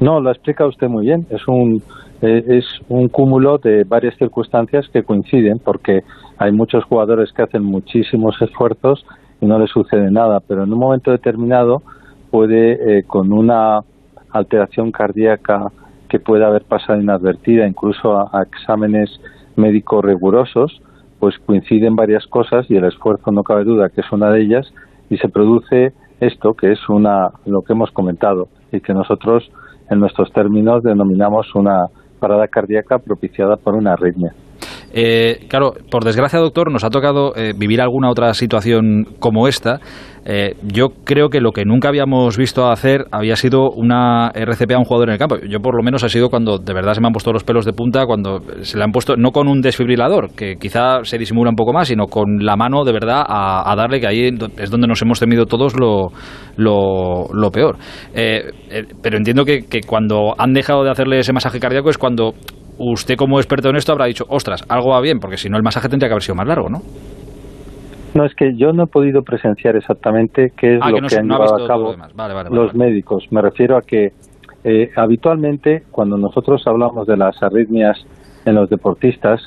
[0.00, 1.26] No, lo explica usted muy bien.
[1.30, 1.82] Es un,
[2.20, 6.00] eh, es un cúmulo de varias circunstancias que coinciden, porque
[6.38, 9.04] hay muchos jugadores que hacen muchísimos esfuerzos
[9.40, 11.82] y no les sucede nada, pero en un momento determinado
[12.30, 13.80] puede, eh, con una
[14.34, 15.72] alteración cardíaca
[16.08, 19.20] que puede haber pasado inadvertida, incluso a, exámenes
[19.56, 20.82] médicos rigurosos,
[21.18, 24.72] pues coinciden varias cosas y el esfuerzo no cabe duda que es una de ellas
[25.08, 29.50] y se produce esto que es una lo que hemos comentado y que nosotros
[29.90, 31.86] en nuestros términos denominamos una
[32.18, 34.34] parada cardíaca propiciada por una arritmia.
[34.96, 39.80] Eh, claro, por desgracia, doctor, nos ha tocado eh, vivir alguna otra situación como esta.
[40.24, 44.78] Eh, yo creo que lo que nunca habíamos visto hacer había sido una RCP a
[44.78, 45.36] un jugador en el campo.
[45.38, 47.64] Yo, por lo menos, ha sido cuando de verdad se me han puesto los pelos
[47.64, 51.50] de punta, cuando se le han puesto, no con un desfibrilador, que quizá se disimula
[51.50, 54.86] un poco más, sino con la mano de verdad a, darle, que ahí es donde
[54.86, 56.12] nos hemos temido todos lo,
[56.56, 57.78] lo, peor.
[59.02, 62.34] pero entiendo que, que cuando han dejado de hacerle ese masaje cardíaco es cuando
[62.78, 65.62] usted como experto en esto habrá dicho, ostras, algo va bien, porque si no el
[65.62, 66.82] masaje tendría que haber sido más largo, ¿no?
[68.14, 71.28] No, es que yo no he podido presenciar exactamente qué es ah, lo que, han
[71.28, 71.94] llevado a cabo
[72.50, 73.26] los médicos.
[73.32, 74.12] Me refiero a que
[74.62, 78.06] eh, habitualmente cuando nosotros hablamos de las arritmias
[78.44, 79.42] en los deportistas,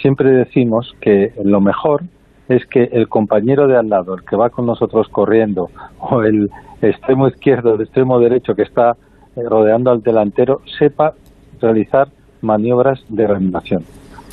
[0.00, 2.02] siempre decimos que lo mejor
[2.48, 6.48] es que el compañero de al lado, el que va con nosotros corriendo, o el
[6.80, 8.96] extremo izquierdo, el extremo derecho que está
[9.36, 11.14] eh, rodeando al delantero, sepa
[11.60, 12.08] realizar
[12.42, 13.84] maniobras de reanimación.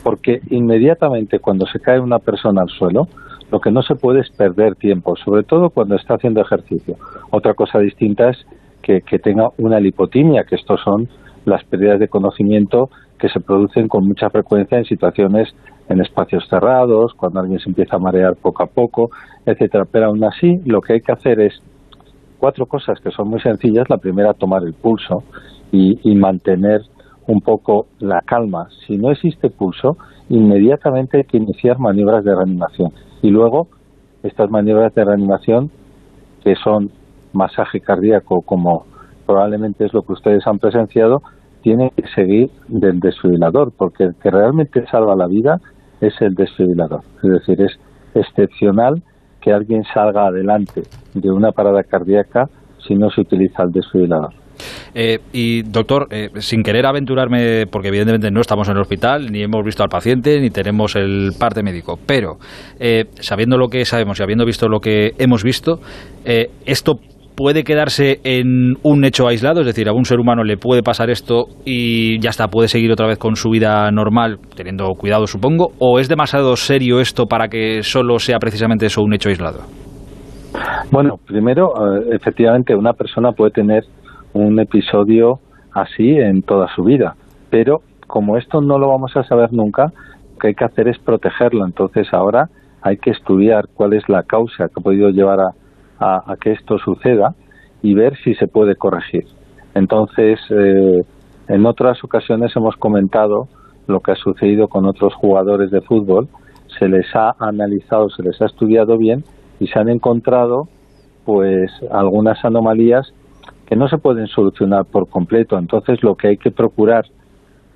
[0.04, 3.08] Porque inmediatamente cuando se cae una persona al suelo,
[3.52, 6.95] lo que no se puede es perder tiempo, sobre todo cuando está haciendo ejercicio.
[7.32, 8.38] Otra cosa distinta es
[8.82, 11.08] que, tenga una lipotimia, que estos son
[11.45, 15.54] las pérdidas de conocimiento que se producen con mucha frecuencia en situaciones
[15.89, 19.10] en espacios cerrados, cuando alguien se empieza a marear poco a poco,
[19.45, 19.86] etcétera.
[19.91, 21.62] Pero aún así, lo que hay que hacer es
[22.38, 23.89] cuatro cosas que son muy sencillas.
[23.89, 25.24] La primera, tomar el pulso
[25.72, 26.82] y, y mantener
[27.30, 28.68] un poco la calma.
[28.88, 29.98] Si no existe pulso,
[30.30, 32.92] inmediatamente hay que iniciar maniobras de reanimación.
[33.22, 33.68] Y luego,
[34.24, 35.70] estas maniobras de reanimación,
[36.44, 36.89] que son
[37.34, 38.86] masaje cardíaco, como
[39.28, 41.22] probablemente es lo que ustedes han presenciado,
[41.62, 45.62] tienen que seguir del desfibrilador, porque el que realmente salva la vida
[46.02, 47.02] es el desfibrilador.
[47.22, 47.80] Es decir, es
[48.15, 49.04] excepcional
[49.39, 50.82] que alguien salga adelante
[51.13, 52.50] de una parada cardíaca
[52.88, 54.38] si no se utiliza el desfibrilador.
[54.93, 59.43] Eh, y doctor, eh, sin querer aventurarme, porque evidentemente no estamos en el hospital, ni
[59.43, 62.38] hemos visto al paciente, ni tenemos el parte médico, pero
[62.80, 65.80] eh, sabiendo lo que sabemos y habiendo visto lo que hemos visto,
[66.65, 67.00] esto
[67.36, 71.10] puede quedarse en un hecho aislado, es decir, a un ser humano le puede pasar
[71.10, 75.69] esto y ya está, puede seguir otra vez con su vida normal, teniendo cuidado supongo,
[75.80, 79.62] o es demasiado serio esto para que solo sea precisamente eso un hecho aislado?
[80.91, 81.69] Bueno, primero,
[82.12, 83.84] efectivamente, una persona puede tener
[84.34, 85.39] un episodio
[85.74, 87.15] así en toda su vida.
[87.50, 89.92] Pero como esto no lo vamos a saber nunca,
[90.34, 91.65] lo que hay que hacer es protegerlo.
[91.65, 92.50] Entonces ahora
[92.82, 95.54] hay que estudiar cuál es la causa que ha podido llevar a,
[96.00, 97.36] a, que esto suceda
[97.82, 99.26] y ver si se puede corregir.
[99.76, 101.04] Entonces, eh,
[101.48, 103.48] en otras ocasiones hemos comentado
[103.88, 106.28] lo que ha sucedido con otros jugadores de fútbol,
[106.78, 109.24] se les ha analizado, se les ha estudiado bien
[109.60, 110.68] y se han encontrado
[111.26, 113.13] pues algunas anomalías
[113.69, 115.58] que no se pueden solucionar por completo.
[115.58, 117.05] Entonces lo que hay que procurar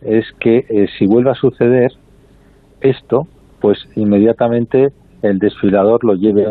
[0.02, 1.92] es que eh, si vuelve a suceder
[2.82, 3.28] esto,
[3.62, 6.48] pues inmediatamente el desfilador lo lleve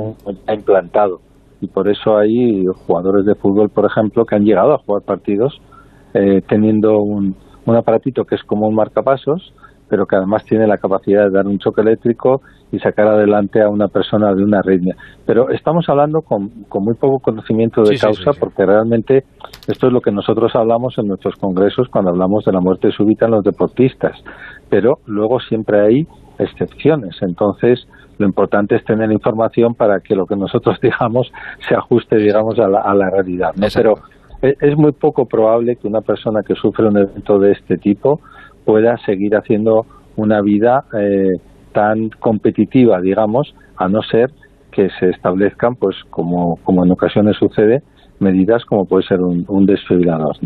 [0.49, 1.21] implantado.
[1.61, 5.61] Y por eso hay jugadores de fútbol, por ejemplo, que han llegado a jugar partidos
[6.15, 7.35] eh, teniendo un,
[7.67, 9.53] un aparatito que es como un marcapasos,
[9.93, 12.41] pero que además tiene la capacidad de dar un choque eléctrico
[12.73, 14.97] y sacar adelante a una persona de una arritmia.
[15.27, 16.51] Pero estamos hablando con,
[16.81, 19.25] muy poco conocimiento de causa porque realmente
[19.69, 23.27] esto es lo que nosotros hablamos en nuestros congresos cuando hablamos de la muerte súbita
[23.27, 24.17] en los deportistas.
[24.71, 26.07] Pero luego siempre hay
[26.39, 27.19] excepciones.
[27.21, 31.31] Entonces, lo importante es tener información para que lo que nosotros digamos
[31.69, 33.51] se ajuste, digamos, a la, a la realidad.
[33.57, 33.67] ¿no?
[33.75, 33.97] Pero
[34.41, 38.21] es muy poco probable que una persona que sufre un evento de este tipo
[38.65, 41.39] pueda seguir haciendo una vida eh,
[41.73, 44.31] tan competitiva, digamos, a no ser
[44.71, 47.83] que se establezcan, pues como, como en ocasiones sucede,
[48.21, 50.37] medidas como puede ser un, un desfibrilador.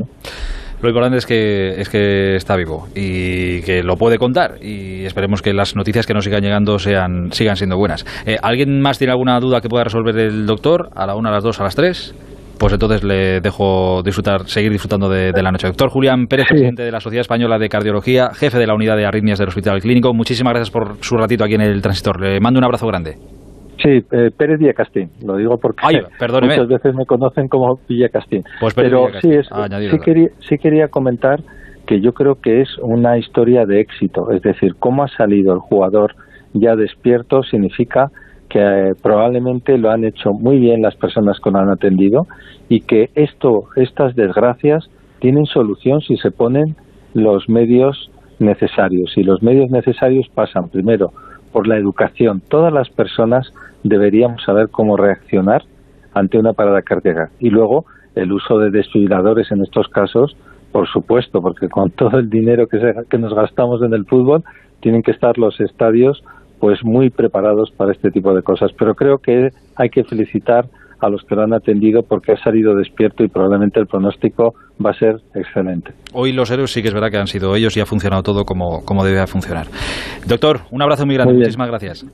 [0.83, 5.40] Lo importante es que, es que está vivo y que lo puede contar y esperemos
[5.40, 8.05] que las noticias que nos sigan llegando sean, sigan siendo buenas.
[8.26, 10.90] Eh, ¿Alguien más tiene alguna duda que pueda resolver el doctor?
[10.94, 12.14] ¿A la una, a las dos, a las tres?
[12.59, 15.66] Pues entonces le dejo disfrutar, seguir disfrutando de, la noche.
[15.66, 19.05] Doctor Julián Pérez, presidente de la Sociedad Española de Cardiología, jefe de la unidad de
[19.05, 20.14] arritmias del Hospital Clínico.
[20.14, 22.21] Muchísimas gracias por su ratito aquí en el transistor.
[22.21, 23.16] Le mando un abrazo grande.
[23.83, 28.42] Sí, eh, Pérez Villacastín, lo digo porque muchas veces me conocen como Villacastín.
[28.59, 29.31] Pues Pero sí,
[29.90, 31.40] sí, quería, sí quería comentar
[31.87, 35.61] que yo creo que es una historia de éxito, es decir, cómo ha salido el
[35.61, 36.16] jugador
[36.61, 38.11] ya despierto significa
[38.48, 42.26] que eh, probablemente lo han hecho muy bien las personas que lo han atendido
[42.68, 44.88] y que esto, estas desgracias
[45.20, 46.76] tienen solución si se ponen
[47.14, 49.12] los medios necesarios.
[49.16, 51.12] Y los medios necesarios pasan primero
[51.52, 52.42] por la educación.
[52.48, 55.62] Todas las personas deberíamos saber cómo reaccionar
[56.12, 57.30] ante una parada cardíaca.
[57.40, 60.37] Y luego el uso de desfibriladores en estos casos,
[60.72, 62.78] por supuesto, porque con todo el dinero que,
[63.09, 64.42] que nos gastamos en el fútbol,
[64.80, 66.22] tienen que estar los estadios
[66.61, 68.71] pues muy preparados para este tipo de cosas.
[68.79, 70.66] Pero creo que hay que felicitar
[71.01, 74.90] a los que lo han atendido porque ha salido despierto y probablemente el pronóstico va
[74.90, 75.92] a ser excelente.
[76.12, 78.45] Hoy los héroes sí que es verdad que han sido ellos y ha funcionado todo
[78.45, 79.66] como, como debe funcionar.
[80.27, 81.35] Doctor, un abrazo muy grande.
[81.35, 82.07] Muchísimas gracias.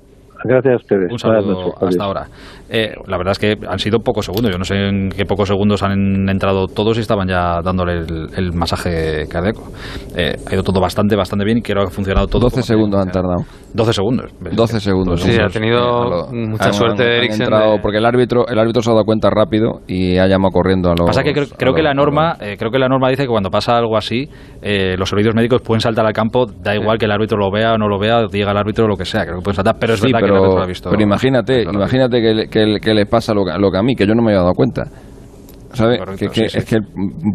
[0.45, 1.13] Gracias a ustedes.
[1.13, 2.27] Un saludo hasta ahora.
[2.75, 4.51] Eh, la verdad es que han sido pocos segundos.
[4.51, 8.53] Yo no sé en qué pocos segundos han entrado todos y estaban ya dándole el,
[8.55, 9.71] masaje cardíaco.
[10.17, 12.49] Eh, ha ido todo bastante, bastante bien y creo que ha funcionado todo.
[12.49, 13.45] 12 segundos han tardado.
[13.75, 14.33] 12 segundos.
[14.41, 15.21] 12 segundos.
[15.21, 19.29] Sí, ha tenido mucha suerte entrado, Porque el árbitro, el árbitro se ha dado cuenta
[19.29, 21.07] rápido y ha llamado corriendo a los.
[21.07, 23.77] Pasa que creo, que la norma, eh, creo que la norma dice que cuando pasa
[23.77, 24.31] algo así,
[24.63, 27.79] los servicios médicos pueden saltar al campo, da igual que el árbitro lo vea o
[27.79, 30.01] no lo vea, diga el árbitro lo que sea, creo que pueden saltar, pero es
[30.01, 30.89] verdad que el árbitro lo ha visto.
[30.89, 34.15] Pero imagínate, imagínate que, que, que le pasa lo, lo que a mí, que yo
[34.15, 34.85] no me había dado cuenta.
[35.75, 36.01] ¿sabes?
[36.19, 36.79] que, Es que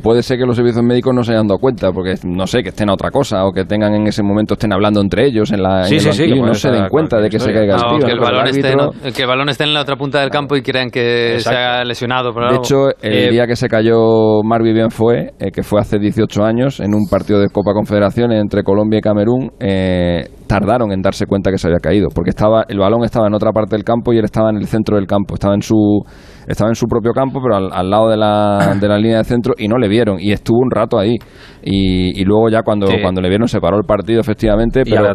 [0.02, 2.70] puede ser que los servicios médicos no se hayan dado cuenta, porque no sé, que
[2.70, 5.64] estén a otra cosa o que tengan en ese momento, estén hablando entre ellos en
[5.64, 5.84] la.
[5.84, 8.48] Sí, sí, y no se den cuenta de que se caiga el Que el, balón
[8.48, 8.76] esté,
[9.14, 11.84] que el balón esté en la otra punta del campo y crean que se ha
[11.84, 12.32] lesionado.
[12.32, 16.00] de hecho, el eh, día que se cayó Marvin bien fue, eh, que fue hace
[16.00, 21.02] 18 años, en un partido de Copa Confederaciones entre Colombia y Camerún, eh, tardaron en
[21.02, 23.84] darse cuenta que se había caído, porque estaba el balón estaba en otra parte del
[23.84, 26.02] campo y él estaba en el centro del campo, estaba en su
[26.48, 29.54] estaba en su propio campo, pero al, lado de la, de la línea de centro
[29.58, 31.16] y no le vieron y estuvo un rato ahí.
[31.62, 35.14] Y, luego ya cuando, cuando le vieron se paró el partido efectivamente, pero,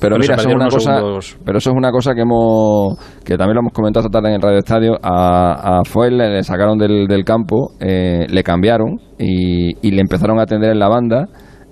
[0.00, 1.00] pero mira, eso es una cosa,
[1.44, 4.34] pero eso es una cosa que hemos que también lo hemos comentado esta tarde en
[4.36, 9.86] el Radio Estadio, a, a Foel le, sacaron del, del campo, eh, le cambiaron y,
[9.86, 11.28] y le empezaron a atender en la banda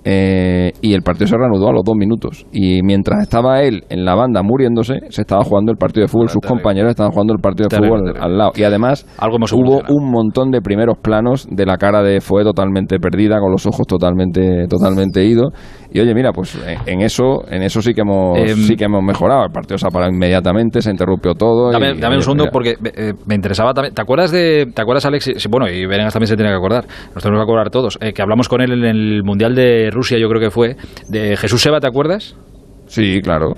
[0.07, 2.45] eh, y el partido se reanudó a los dos minutos.
[2.51, 6.29] Y mientras estaba él en la banda muriéndose, se estaba jugando el partido de fútbol.
[6.29, 8.51] Sus compañeros estaban jugando el partido de fútbol al lado.
[8.55, 9.07] Y además
[9.51, 13.65] hubo un montón de primeros planos de la cara de Fue totalmente perdida, con los
[13.65, 15.51] ojos totalmente, totalmente idos.
[15.95, 18.83] Y oye, mira, pues eh, en eso, en eso sí que hemos, em, sí que
[18.83, 19.45] hemos mejorado.
[19.45, 21.71] El partido se ha parado inmediatamente, se interrumpió todo.
[21.71, 23.95] Dame, un segundo porque eh, me interesaba también.
[23.95, 25.47] ¿Te acuerdas de, te acuerdas Alex?
[25.49, 26.83] Bueno, y Venegas también se tiene que acordar.
[27.13, 27.97] Nos tenemos que acordar todos.
[27.97, 30.75] que hablamos con él en el mundial de Rusia, yo creo que fue,
[31.07, 32.35] de Jesús Seba, ¿te acuerdas?
[32.87, 33.53] Sí, claro.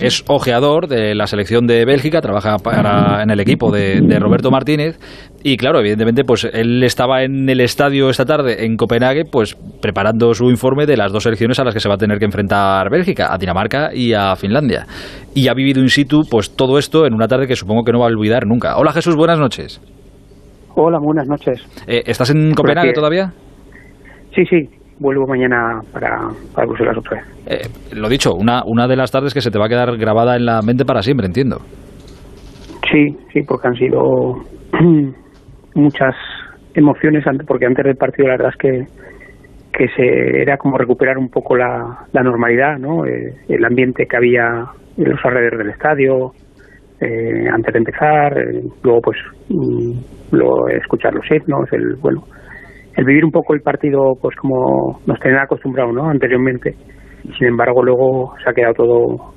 [0.00, 4.98] es ojeador de la selección de Bélgica, trabaja para, en el equipo de, Roberto Martínez
[5.44, 10.34] y claro, evidentemente, pues él estaba en el estadio esta tarde en Copenhague, pues preparando
[10.34, 12.90] su informe de las dos selecciones a las que se va a tener que enfrentar
[12.90, 14.86] Bélgica, a Dinamarca y a Finlandia.
[15.34, 18.00] Y ha vivido in situ, pues todo esto en una tarde que supongo que no
[18.00, 18.76] va a olvidar nunca.
[18.76, 19.80] Hola Jesús, buenas noches.
[20.74, 21.60] Hola, buenas noches.
[21.86, 23.32] Eh, ¿Estás en Copenhague todavía?
[24.34, 27.26] Sí, sí, vuelvo mañana para, para Bruselas otra vez.
[27.46, 30.36] Eh, lo dicho, una, una de las tardes que se te va a quedar grabada
[30.36, 31.58] en la mente para siempre, entiendo.
[32.90, 34.34] Sí, sí, porque han sido
[35.74, 36.14] muchas
[36.74, 38.86] emociones, porque antes del partido la verdad es que,
[39.72, 43.06] que se, era como recuperar un poco la, la normalidad, ¿no?
[43.06, 46.32] Eh, el ambiente que había en los alrededores del estadio,
[47.00, 48.34] eh, antes de empezar,
[48.82, 52.22] luego pues mm, lo, escuchar los himnos, el, bueno,
[52.96, 56.08] el vivir un poco el partido pues como nos tenían acostumbrado ¿no?
[56.08, 56.74] anteriormente
[57.38, 59.34] sin embargo luego se ha quedado todo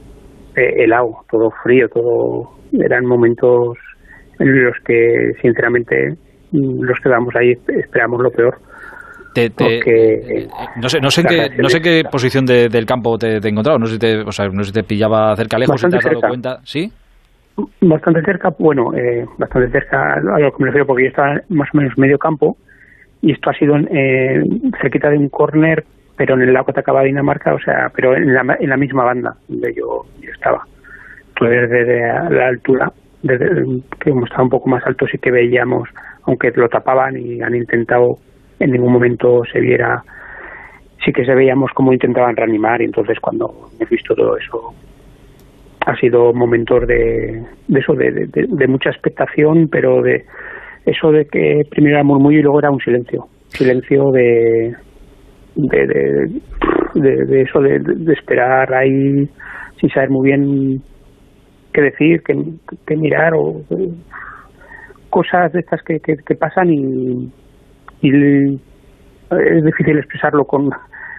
[0.56, 3.78] eh, helado todo frío todo eran momentos
[4.40, 6.16] en los que sinceramente
[6.56, 8.58] los que vamos ahí esperamos lo peor.
[9.38, 13.50] Eh, no sé no sé en qué no sé qué posición del campo te, he
[13.50, 15.90] encontrado no sé si te o sea, no sé si te pillaba cerca lejos si
[15.90, 16.60] te has dado cuenta.
[16.64, 16.90] Sí
[17.82, 21.70] Bastante cerca, bueno, eh, bastante cerca a lo que me refiero, porque yo estaba más
[21.74, 22.58] o menos medio campo
[23.22, 24.44] y esto ha sido eh,
[24.82, 25.86] cerquita de un córner,
[26.18, 29.06] pero en el lado que atacaba Dinamarca, o sea, pero en la, en la misma
[29.06, 30.64] banda donde yo, estaba.
[31.30, 32.92] Entonces, desde la altura,
[33.24, 33.48] desde
[34.02, 35.88] que estaba un poco más alto, sí que veíamos,
[36.26, 38.18] aunque lo tapaban y han intentado,
[38.60, 40.04] en ningún momento se viera,
[41.04, 44.74] sí que se veíamos cómo intentaban reanimar, y entonces cuando he visto todo eso,
[45.86, 50.26] ha sido momentos de, de eso, de, mucha expectación, pero de
[50.86, 54.76] eso de que primero era murmullo y luego era un silencio, silencio de,
[55.56, 59.30] de, eso de, esperar ahí
[59.80, 60.82] sin saber muy bien
[61.72, 63.62] qué decir, qué, mirar o
[65.16, 67.32] cosas de estas que, que, pasan y,
[68.02, 68.56] y,
[69.32, 70.70] es difícil expresarlo con,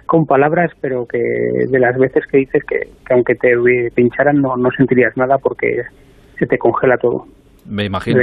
[0.05, 2.77] con palabras, pero que de las veces que dices que,
[3.11, 3.49] aunque te
[3.95, 5.81] pincharan no, no sentirías nada porque
[6.37, 7.25] se te congela todo
[7.69, 8.21] me imagino.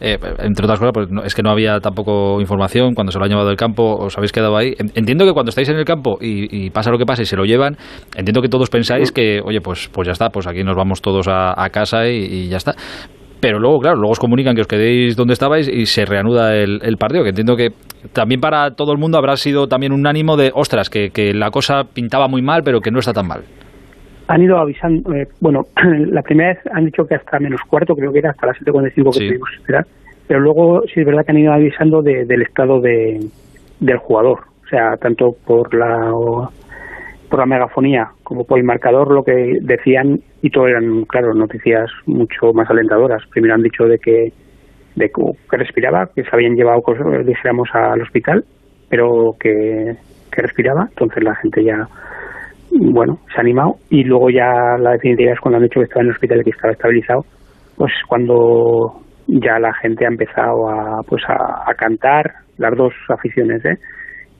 [0.00, 3.30] Eh, entre otras cosas, pues es que no había tampoco información cuando se lo han
[3.30, 4.74] llevado del campo, os habéis quedado ahí.
[4.94, 7.44] Entiendo que cuando estáis en el campo y, pasa lo que pasa y se lo
[7.44, 7.76] llevan,
[8.16, 11.28] entiendo que todos pensáis que, oye, pues, pues ya está, pues aquí nos vamos todos
[11.28, 12.74] a, casa y, ya está.
[13.42, 16.96] Pero luego, claro, luego os comunican que os quedéis donde estabais y se reanuda el,
[16.96, 17.70] partido, que entiendo que
[18.12, 21.50] también para todo el mundo habrá sido también un ánimo de, ostras, que, que la
[21.50, 23.42] cosa pintaba muy mal, pero que no está tan mal
[24.28, 28.12] han ido avisando, eh, bueno, la primera vez han dicho que hasta menos cuarto, creo
[28.12, 29.86] que era hasta las 7.45 que tuvimos que esperar,
[30.28, 33.18] pero luego sí es verdad que han ido avisando del estado de,
[33.80, 36.12] del jugador, o sea, tanto por la
[37.32, 41.90] por la megafonía como por el marcador lo que decían y todo eran claro noticias
[42.04, 43.22] mucho más alentadoras.
[43.30, 44.34] Primero han dicho de que
[44.96, 46.82] de que respiraba que se habían llevado
[47.24, 48.44] dijéramos al hospital
[48.90, 49.96] pero que,
[50.32, 50.88] respiraba.
[50.90, 51.88] Entonces la gente ya
[52.70, 53.76] bueno, se ha animado.
[53.88, 56.44] Y luego ya la definitiva es cuando han dicho que estaba en el hospital y
[56.44, 57.24] que estaba estabilizado,
[57.78, 63.78] pues cuando ya la gente ha empezado a, pues a, cantar, las dos aficiones, ¿eh?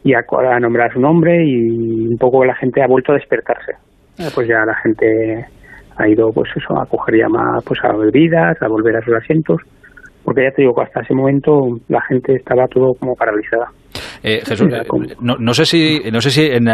[0.05, 0.25] Y a,
[0.61, 3.73] nombrar su nombre y un poco la gente ha vuelto a despertarse.
[4.19, 5.47] Eh, pues ya la gente
[5.97, 9.15] ha ido pues eso a coger ya más pues a bebidas, a volver a sus
[9.15, 9.61] asientos,
[10.25, 13.69] porque ya te digo que hasta ese momento la gente estaba todo como paralizada.
[14.23, 14.85] Eh, Jesús, eh,
[15.21, 16.69] no, sé si, no sé si en,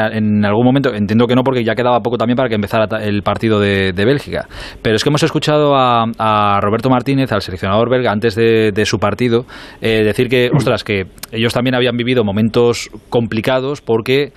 [0.44, 3.58] algún momento, entiendo que no, porque ya quedaba poco también para que empezara el partido
[3.58, 4.46] de, Bélgica,
[4.82, 9.44] pero es que hemos escuchado a, Roberto Martínez, al seleccionador belga, antes de, su partido,
[9.80, 14.32] eh, decir que, ostras, que ellos también habían vivido momentos complicados porque,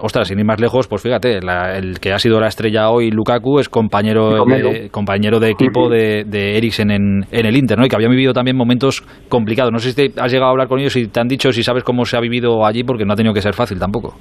[0.00, 3.58] ostras, sin ir más lejos, pues fíjate, el que ha sido la estrella hoy, Lukaku,
[3.58, 7.86] es compañero, de, compañero de equipo de, de Eriksen en, el Inter, ¿no?
[7.86, 9.72] Y que habían vivido también momentos complicados.
[9.72, 11.84] No sé si has llegado a hablar con ellos y te han dicho si sabes
[11.84, 14.14] cómo se ha vivido allí porque no ha tenido que ser fácil tampoco.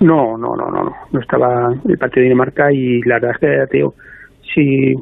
[0.00, 1.20] No, no, no, no, no.
[1.20, 3.94] estaba el partido de Dinamarca y la verdad es que, tío,
[4.54, 4.94] si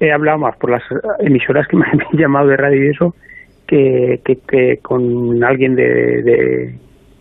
[0.00, 0.82] he hablado más por las
[1.20, 3.14] emisoras que me han llamado de radio y eso
[3.66, 6.74] que, que, con alguien de,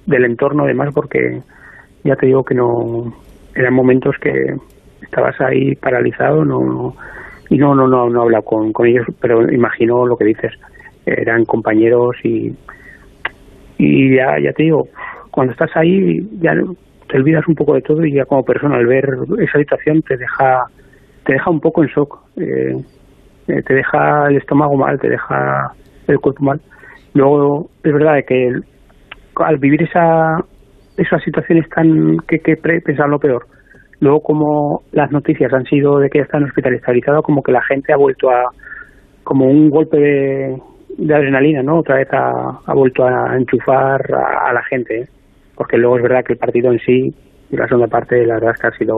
[0.06, 1.42] del entorno, además, porque
[2.04, 3.14] ya te digo que no.
[3.56, 4.56] Eran momentos que
[5.02, 6.96] estabas ahí paralizado, no,
[7.52, 10.54] y no, no, no, no he hablado con, con ellos, pero imagino lo que dices.
[11.06, 12.56] Eran compañeros y
[13.78, 14.88] y ya, ya te digo,
[15.32, 16.54] cuando estás ahí ya
[17.10, 19.06] te olvidas un poco de todo y ya como persona al ver
[19.40, 20.66] esa situación te deja
[21.26, 22.76] te deja un poco en shock eh,
[23.48, 25.74] eh, te deja el estómago mal te deja
[26.08, 26.62] el cuerpo mal
[27.14, 28.54] luego es verdad que
[29.36, 30.38] al vivir esa
[30.98, 33.46] esas situaciones tan que, que pensar lo peor
[34.02, 37.94] luego como las noticias han sido de que ya están hospitalizados como que la gente
[37.94, 38.44] ha vuelto a
[39.24, 40.62] como un golpe de,
[40.98, 41.80] de adrenalina, ¿no?
[41.80, 45.06] Otra vez ha, vuelto a enchufar a, la gente, ¿eh?
[45.56, 47.14] porque luego es verdad que el partido en sí,
[47.52, 48.96] la segunda parte, la verdad es que ha sido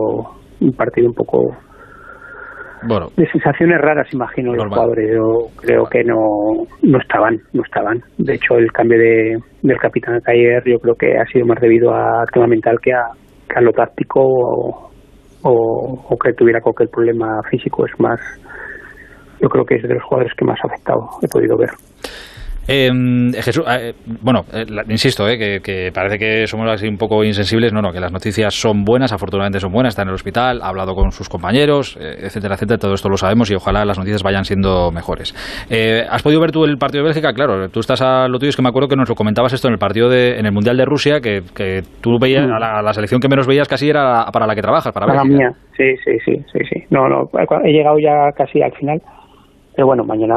[0.61, 1.53] un partido un poco
[2.87, 5.09] bueno, de sensaciones raras, imagino, los jugadores.
[5.13, 8.01] Yo creo que no, no estaban, no estaban.
[8.17, 11.93] De hecho, el cambio de, del capitán ayer yo creo que ha sido más debido
[11.93, 13.05] a tema mental que a,
[13.55, 14.92] a lo táctico o,
[15.43, 17.85] o, o que tuviera cualquier problema físico.
[17.85, 18.19] Es más
[19.43, 21.69] yo creo que es de los jugadores que más afectado, he podido ver.
[22.67, 27.73] Em, Jesús, eh, bueno, eh, insisto, eh, que, parece que somos así un poco insensibles.
[27.73, 29.91] No, no, que las noticias son buenas, afortunadamente son buenas.
[29.91, 32.77] Está en el hospital, ha hablado con sus compañeros, etcétera, etcétera.
[32.77, 35.33] Todo esto lo sabemos y ojalá las noticias vayan siendo mejores.
[36.09, 37.33] ¿Has podido ver tú el partido de Bélgica?
[37.33, 39.67] Claro, tú estás a lo tuyo, es que me acuerdo que nos lo comentabas esto
[39.67, 41.41] en el partido de, en el Mundial de Rusia, que,
[42.01, 42.53] tú veías, mm.
[42.53, 45.25] a la, selección que menos veías casi era para la que trabajas, para, para la
[45.25, 46.83] mía, sí, sí, sí, sí, sí.
[46.89, 47.29] No, no,
[47.63, 49.01] he llegado ya casi al final
[49.75, 50.35] pero bueno, mañana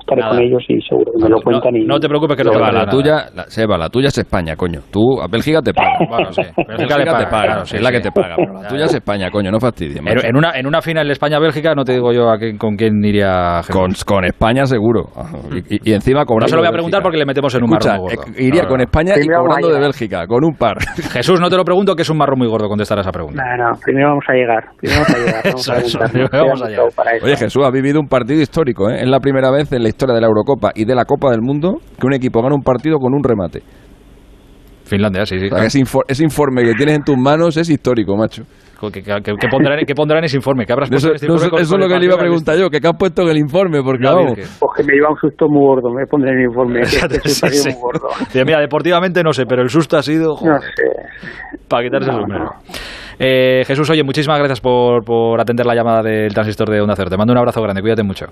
[0.00, 1.72] estaré con ellos y seguro que me lo cuentan.
[1.72, 4.18] No, y no te preocupes que no Seba, la tuya, la, Seba, la tuya es
[4.18, 4.80] España, coño.
[4.90, 5.88] Tú, a Bélgica te paga.
[6.08, 6.42] Bueno, sí.
[6.66, 7.94] Bélgica, te paga, claro, sí, es la sí.
[7.96, 8.34] que te paga.
[8.36, 10.00] Pero la tuya es España, coño, no fastidies.
[10.24, 13.62] En, una, en una final España-Bélgica no te digo yo a quién- con quién iría
[13.62, 14.04] Jesús.
[14.04, 15.04] Con, con España seguro.
[15.52, 16.44] Y, y- y encima cobrando.
[16.44, 17.02] No se lo voy a preguntar Bélgica.
[17.02, 18.30] porque le metemos en un Escucha, marrón muy gordo.
[18.32, 18.80] eh, iría No, no, con.
[18.80, 19.80] España y cobrando de.
[19.80, 20.78] Bélgica, con un par.
[21.12, 23.42] Jesús, no te lo pregunto que es un marrón muy gordo contestar a esa pregunta.
[23.56, 24.64] No, no, primero vamos a llegar.
[24.78, 25.42] Primero vamos a llegar.
[25.48, 27.22] Vamos Eso, a llegar.
[27.22, 29.00] Oye, Jesús, ha vivido un partido histórico, ¿eh?
[29.02, 31.40] Es la primera vez en la historia de la Eurocopa y de la Copa del
[31.40, 33.62] Mundo que un equipo gana un partido con un remate.
[34.84, 35.46] Finlandia, sí, sí.
[35.52, 38.44] O sea, ese, info- ese informe que tienes en tus manos es histórico, macho.
[38.92, 40.64] ¿Qué, qué- pondrán, qué pondrán en ese informe?
[40.64, 42.18] ¿Qué habrás puesto Eso, en este no, informe eso- es lo que le iba a
[42.18, 44.34] preguntar yo, que qué has puesto en el informe, porque La vamos.
[44.36, 46.80] Pues que me lleva un susto muy gordo, me pondré en el informe.
[46.80, 47.68] este sí, sí.
[47.70, 48.08] muy gordo.
[48.46, 51.58] Mira, deportivamente no sé, pero el susto ha sido joder, No sé.
[51.68, 52.50] para quitarse el No, sombrero.
[53.18, 57.10] Eh, Jesús, oye, muchísimas gracias por, por atender la llamada del transistor de Onda Cero.
[57.10, 58.26] Te mando un abrazo grande, cuídate mucho.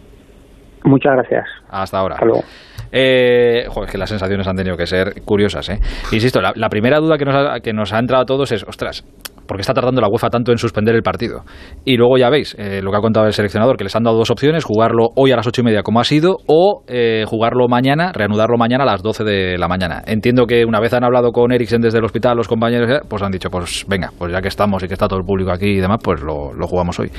[0.85, 1.45] Muchas gracias.
[1.69, 2.15] Hasta ahora.
[2.15, 2.45] Hasta luego.
[2.93, 5.81] Eh, joder, es que las sensaciones han tenido que ser curiosas, ¿eh?
[6.13, 8.63] Insisto, la, la primera duda que nos, ha, que nos ha entrado a todos es,
[8.63, 9.05] ostras,
[9.47, 11.45] ¿por qué está tardando la UEFA tanto en suspender el partido?
[11.85, 14.17] Y luego ya veis eh, lo que ha contado el seleccionador, que les han dado
[14.17, 17.69] dos opciones, jugarlo hoy a las ocho y media como ha sido, o eh, jugarlo
[17.69, 20.03] mañana, reanudarlo mañana a las 12 de la mañana.
[20.07, 23.23] Entiendo que una vez han hablado con Eriksen desde el hospital, los compañeros, eh, pues
[23.23, 25.67] han dicho, pues venga, pues ya que estamos y que está todo el público aquí
[25.67, 27.11] y demás, pues lo, lo jugamos hoy.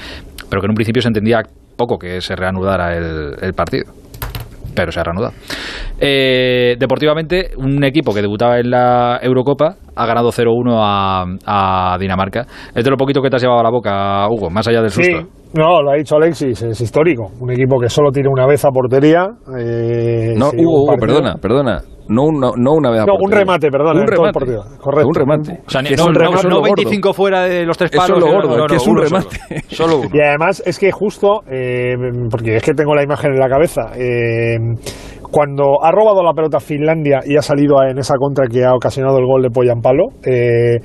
[0.49, 1.43] Pero que en un principio se entendía
[1.75, 3.85] poco que se reanudara el partido
[4.77, 5.33] pero se ha reanudado.
[5.99, 12.45] Eh, deportivamente, un equipo que debutaba en la Eurocopa ha ganado 0-1 a, a Dinamarca.
[12.75, 14.91] Es de lo poquito que te has llevado a la boca, Hugo, más allá del
[14.91, 15.27] Sí, susto.
[15.55, 17.31] no, lo ha dicho Alexis, es histórico.
[17.39, 19.25] Un equipo que solo tira una vez a portería.
[19.59, 21.81] eh, No, sí, Hugo, Hugo, perdona, perdona.
[22.09, 24.39] No, una- no una vez a No, un remate, perdona, Un en todo el remate.
[24.39, 24.63] partido.
[24.79, 25.07] Correcto.
[25.07, 25.51] Un remate.
[25.65, 26.61] O sea, no, eso es no lo gordo.
[26.75, 28.19] 25 fuera de los tres Eso es palos.
[28.23, 29.37] lo no, gordo, no, es que es un remate.
[29.37, 30.09] Solo, solo uno.
[30.13, 31.93] Y además es que justo, eh,
[32.29, 34.57] porque es que tengo la imagen en la cabeza, eh,
[35.29, 39.17] cuando ha robado la pelota Finlandia y ha salido en esa contra que ha ocasionado
[39.19, 40.77] el gol de Poyampalo, eh,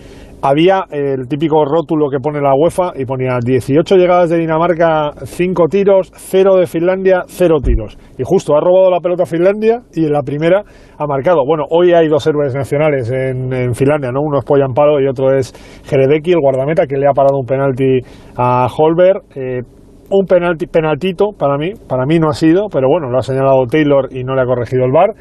[0.42, 5.68] había el típico rótulo que pone la UEFA y ponía 18 llegadas de Dinamarca, 5
[5.68, 7.96] tiros, 0 de Finlandia, 0 tiros.
[8.18, 10.64] Y justo ha robado la pelota Finlandia y en la primera
[10.98, 11.46] ha marcado.
[11.46, 14.20] Bueno, hoy hay dos héroes nacionales en, Finlandia, ¿no?
[14.20, 15.52] Uno es Poyampalo y otro es
[15.84, 18.00] Jeredeki, el guardameta, que le ha parado un penalti
[18.36, 19.22] a Holberg.
[19.36, 19.62] Eh,
[20.10, 23.64] un penalti, penaltito para mí, para mí no ha sido, pero bueno, lo ha señalado
[23.66, 25.14] Taylor y no le ha corregido el VAR.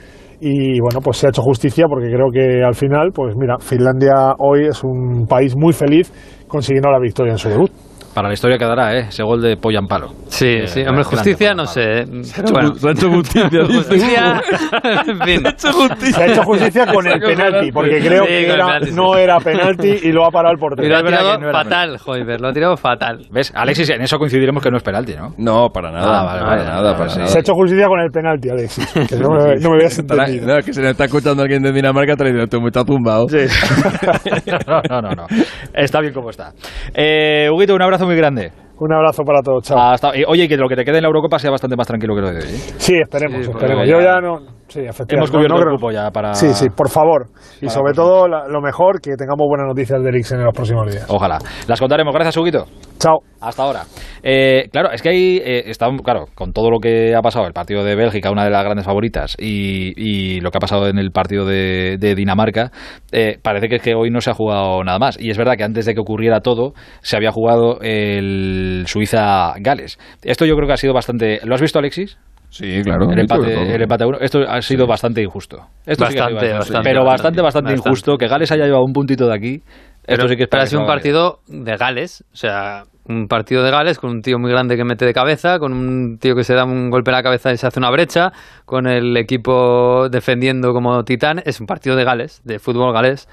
[0.43, 4.33] Y bueno, pues se ha hecho justicia porque creo que al final, pues mira, Finlandia
[4.39, 6.11] hoy es un país muy feliz
[6.47, 7.71] consiguiendo la victoria en su debut.
[8.13, 9.05] Para la historia quedará, ¿eh?
[9.09, 10.09] Ese gol de Pollan Palo.
[10.27, 10.79] Sí, Eh, sí.
[10.81, 11.99] Hombre, grande justicia no sé.
[12.01, 12.05] ¿eh?
[12.51, 14.41] Bueno, se ha hecho justicia, dice Justicia,
[15.07, 15.43] en fin.
[15.57, 18.91] Se ha hecho justicia con el penalti, porque creo Sí, que era- sí.
[18.93, 20.87] no era penalti y lo ha parado el Y portero.
[20.89, 23.19] lo ha tirado no fatal, Joyver, lo ha tirado fatal.
[23.31, 23.51] ¿Ves?
[23.55, 25.33] Alexis, en eso coincidiremos que no es penalti, ¿no?
[25.37, 26.19] No, para nada.
[26.21, 27.17] Ah, vale, para vale, nada, vale, para sí.
[27.19, 27.27] nada.
[27.31, 28.87] Se ha hecho justicia con el penalti, Alexis.
[29.09, 30.47] Que no, me, no me habías entendido.
[30.47, 32.67] No, es que se le está escuchando alguien de Dinamarca te le dice, "Tú me
[32.67, 33.25] estás zumbado.
[34.67, 35.25] no, no, no, no.
[35.73, 36.51] Está bien como está.
[36.93, 38.51] Eh, Huguito, un abrazo muy grande.
[38.79, 39.77] Un abrazo para todos, chao.
[39.77, 42.21] Hasta- oye, que lo que te quede en la Eurocopa sea bastante más tranquilo que
[42.21, 42.43] lo de hoy.
[42.45, 42.73] ¿eh?
[42.77, 43.87] Sí, esperemos, Sí, esperemos.
[43.87, 44.39] Yo ya no.
[44.71, 45.15] Sí, efectivamente.
[45.15, 46.33] Hemos cubierto no el grupo ya para...
[46.33, 47.27] Sí, sí, por favor.
[47.61, 50.89] Y sobre todo, la- lo mejor, que tengamos buenas noticias de Eriksen en los próximos
[50.89, 51.05] días.
[51.09, 51.39] Ojalá.
[51.67, 52.13] Las contaremos.
[52.13, 52.65] Gracias, Huguito.
[52.97, 53.19] Chao.
[53.41, 53.81] Hasta ahora.
[54.23, 57.53] Eh, claro, es que ahí eh, está, claro, con todo lo que ha pasado, el
[57.53, 60.97] partido de Bélgica, una de las grandes favoritas, y, y lo que ha pasado en
[60.99, 62.71] el partido de, de Dinamarca,
[63.11, 65.19] eh, parece que es que hoy no se ha jugado nada más.
[65.19, 69.97] Y es verdad que antes de que ocurriera todo, se había jugado el Suiza-Gales.
[70.23, 71.39] Esto yo creo que ha sido bastante.
[71.43, 72.17] ¿Lo has visto, Alexis?
[72.51, 73.09] Sí, claro.
[73.09, 74.17] El empate, el empate a uno.
[74.19, 75.57] Esto ha sido bastante injusto.
[75.85, 77.89] Esto sí que ha sido Bastante, bastante, Pero bastante, bastante, bastante, bastante.
[77.89, 79.61] injusto que Gales haya llevado un puntito de aquí.
[80.05, 82.83] Pero, Esto sí que es pero para ha sido un partido de Gales, o sea,
[83.05, 86.17] un partido de Gales con un tío muy grande que mete de cabeza, con un
[86.17, 88.31] tío que se da un golpe en la cabeza y se hace una brecha,
[88.65, 91.41] con el equipo defendiendo como titán.
[91.45, 93.29] Es un partido de Gales, de fútbol galés.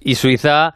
[0.00, 0.74] Y Suiza,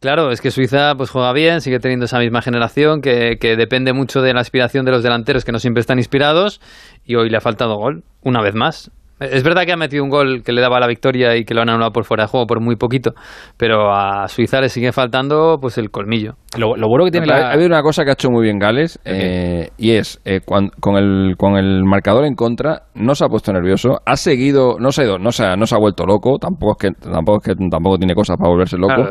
[0.00, 3.92] claro, es que Suiza pues juega bien, sigue teniendo esa misma generación que, que depende
[3.92, 6.60] mucho de la inspiración de los delanteros que no siempre están inspirados
[7.04, 8.90] y hoy le ha faltado gol, una vez más.
[9.20, 11.62] Es verdad que ha metido un gol que le daba la victoria y que lo
[11.62, 13.14] han anulado por fuera de juego por muy poquito,
[13.56, 16.36] pero a Suiza le sigue faltando pues el colmillo.
[16.56, 17.48] Lo, lo bueno que tiene la...
[17.48, 20.70] Ha habido una cosa que ha hecho muy bien Gales eh, y es eh, con,
[20.96, 25.02] el, con el marcador en contra no se ha puesto nervioso, ha seguido, no se
[25.02, 27.44] ha ido, no se ha, no se ha vuelto loco, tampoco es que tampoco es
[27.44, 29.02] que tampoco tiene cosas para volverse loco,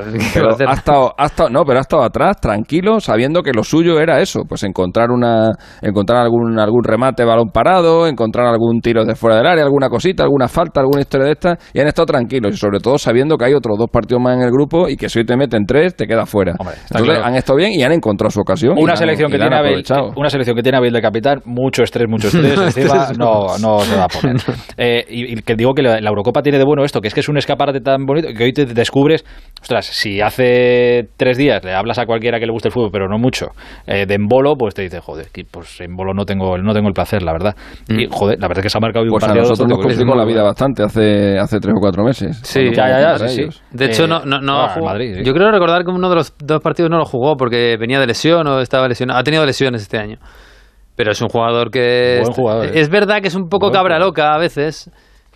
[0.67, 4.19] ha estado, ha estado, no, pero ha estado atrás tranquilo, sabiendo que lo suyo era
[4.19, 9.37] eso, pues encontrar una, encontrar algún algún remate balón parado, encontrar algún tiro de fuera
[9.37, 12.57] del área, alguna cosita, alguna falta, alguna historia de estas y han estado tranquilos y
[12.57, 15.19] sobre todo sabiendo que hay otros dos partidos más en el grupo y que si
[15.19, 16.55] hoy te meten tres te quedas fuera.
[16.59, 18.75] Hombre, está Entonces claro han estado bien y han encontrado su ocasión.
[18.77, 19.61] Una selección que tiene a
[20.15, 23.95] una selección que tiene a de capitán, mucho estrés, mucho estrés, encima no, no se
[23.95, 24.37] va a poner.
[24.77, 27.29] Eh, y, que digo que la, Eurocopa tiene de bueno esto, que es que es
[27.29, 29.25] un escaparate tan bonito que hoy te descubres,
[29.59, 33.07] ostras, si hace tres días le hablas a cualquiera que le guste el fútbol, pero
[33.07, 33.47] no mucho,
[33.87, 36.93] eh, de embolo, pues te dice, joder, pues en bolo no tengo, no tengo el
[36.93, 37.55] placer, la verdad.
[37.87, 38.09] Y mm.
[38.11, 39.45] joder, la verdad es que se ha marcado un pues partido.
[39.45, 42.39] A nosotros nos complicó la vida bastante hace, hace tres o cuatro meses.
[42.43, 45.51] Sí, ya, ya, ya, sí, De hecho, eh, no, no, no ah, Madrid, Yo creo
[45.51, 48.59] recordar que uno de los dos partidos no lo jugó porque venía de lesión o
[48.59, 49.19] estaba lesionado.
[49.19, 50.17] Ha tenido lesiones este año.
[50.95, 52.19] Pero es un jugador que.
[52.21, 54.89] es, jugador, es, verdad que es un poco cabra loca a veces.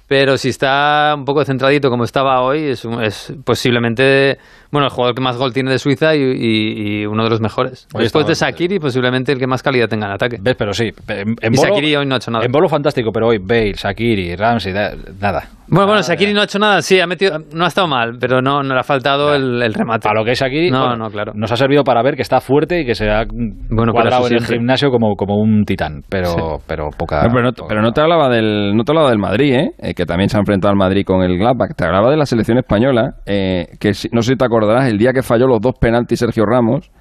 [0.08, 4.40] Pero si está un poco centradito como estaba hoy, es, es posiblemente
[4.72, 7.88] bueno, el jugador que más gol tiene de Suiza y, uno de los mejores.
[7.98, 10.38] Después de Sakiri, posiblemente el que más calidad tenga en ataque.
[10.42, 10.56] ¿Ves?
[10.58, 10.92] Pero sí.
[11.08, 12.46] En, y Sakiri hoy no ha hecho nada.
[12.46, 15.44] En bolo fantástico, pero hoy Bale, Sakiri, Ramsey, nada.
[15.68, 18.42] Bueno, bueno, Sakiri no ha hecho nada, sí, ha metido, no ha estado mal, pero
[18.42, 20.10] no, no le ha faltado el, remate.
[20.10, 21.32] A lo que es Sakiri, no, no, claro.
[21.34, 23.24] nos ha servido para ver que está fuerte y que se ha
[23.70, 27.22] bueno, cuadrado en el gimnasio como, como un titán, pero, pero poca...
[27.32, 29.72] pero, no, pero no te hablaba del no te hablaba del Madrid, ¿eh?
[29.78, 29.94] ¿eh?
[29.94, 32.58] que también se ha enfrentado al Madrid con el Gladbach, te hablaba de la selección
[32.58, 34.44] española, eh, que no sé si te
[34.88, 36.92] el día que falló los dos penaltis Sergio Ramos.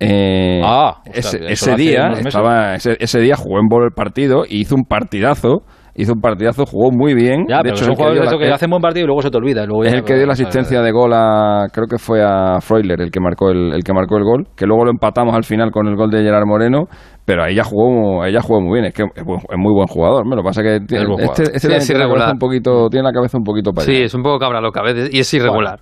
[0.00, 4.84] Eh, ah, ese, día estaba, ese, día jugó en bolo el partido y hizo un
[4.84, 5.62] partidazo
[5.94, 7.46] hizo un partidazo, jugó muy bien.
[7.46, 9.64] de hecho, es un jugador que, que hace buen partido y luego se te olvida.
[9.84, 13.10] es el que dio la asistencia de gol a, creo que fue a Freuler el
[13.10, 15.86] que marcó el, el que marcó el gol, que luego lo empatamos al final con
[15.86, 16.86] el gol de Gerard Moreno
[17.24, 20.42] pero ella jugó ella jugó muy bien es que es, muy buen jugador lo que
[20.42, 22.32] pasa es que tiene, este, este es irregular.
[22.32, 24.84] un poquito tiene la cabeza un poquito para sí es un poco cabra loca a
[24.84, 25.80] veces y es irregular.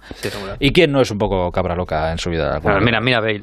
[0.59, 3.43] y quién no es un poco cabra loca en su vida mira mira Bale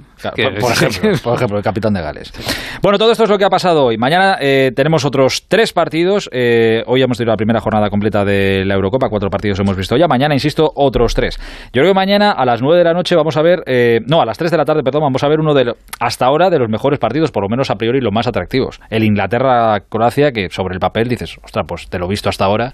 [0.60, 2.34] por, ejemplo, por ejemplo el capitán de Gales.
[2.82, 3.98] Bueno todo esto es lo que ha pasado hoy.
[3.98, 8.66] Mañana eh, tenemos otros tres partidos eh, hoy hemos tenido la primera jornada completa de
[8.66, 11.38] la Eurocopa cuatro partidos hemos visto ya mañana insisto otros tres.
[11.74, 14.22] Yo creo que mañana a las nueve de la noche vamos a ver eh, no
[14.22, 16.60] a las tres de la tarde perdón vamos a ver uno de hasta ahora de
[16.60, 18.80] los mejores partidos por lo menos a priori y los más atractivos.
[18.90, 22.74] El Inglaterra-Croacia, que sobre el papel dices, ostras, pues te lo he visto hasta ahora.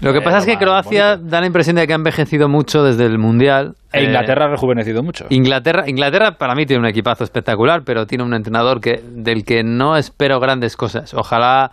[0.00, 3.04] Lo que pasa es que Croacia da la impresión de que ha envejecido mucho desde
[3.06, 3.74] el Mundial.
[3.92, 5.26] E Inglaterra ha rejuvenecido mucho.
[5.28, 9.64] Inglaterra, Inglaterra para mí tiene un equipazo espectacular, pero tiene un entrenador que del que
[9.64, 11.14] no espero grandes cosas.
[11.14, 11.72] Ojalá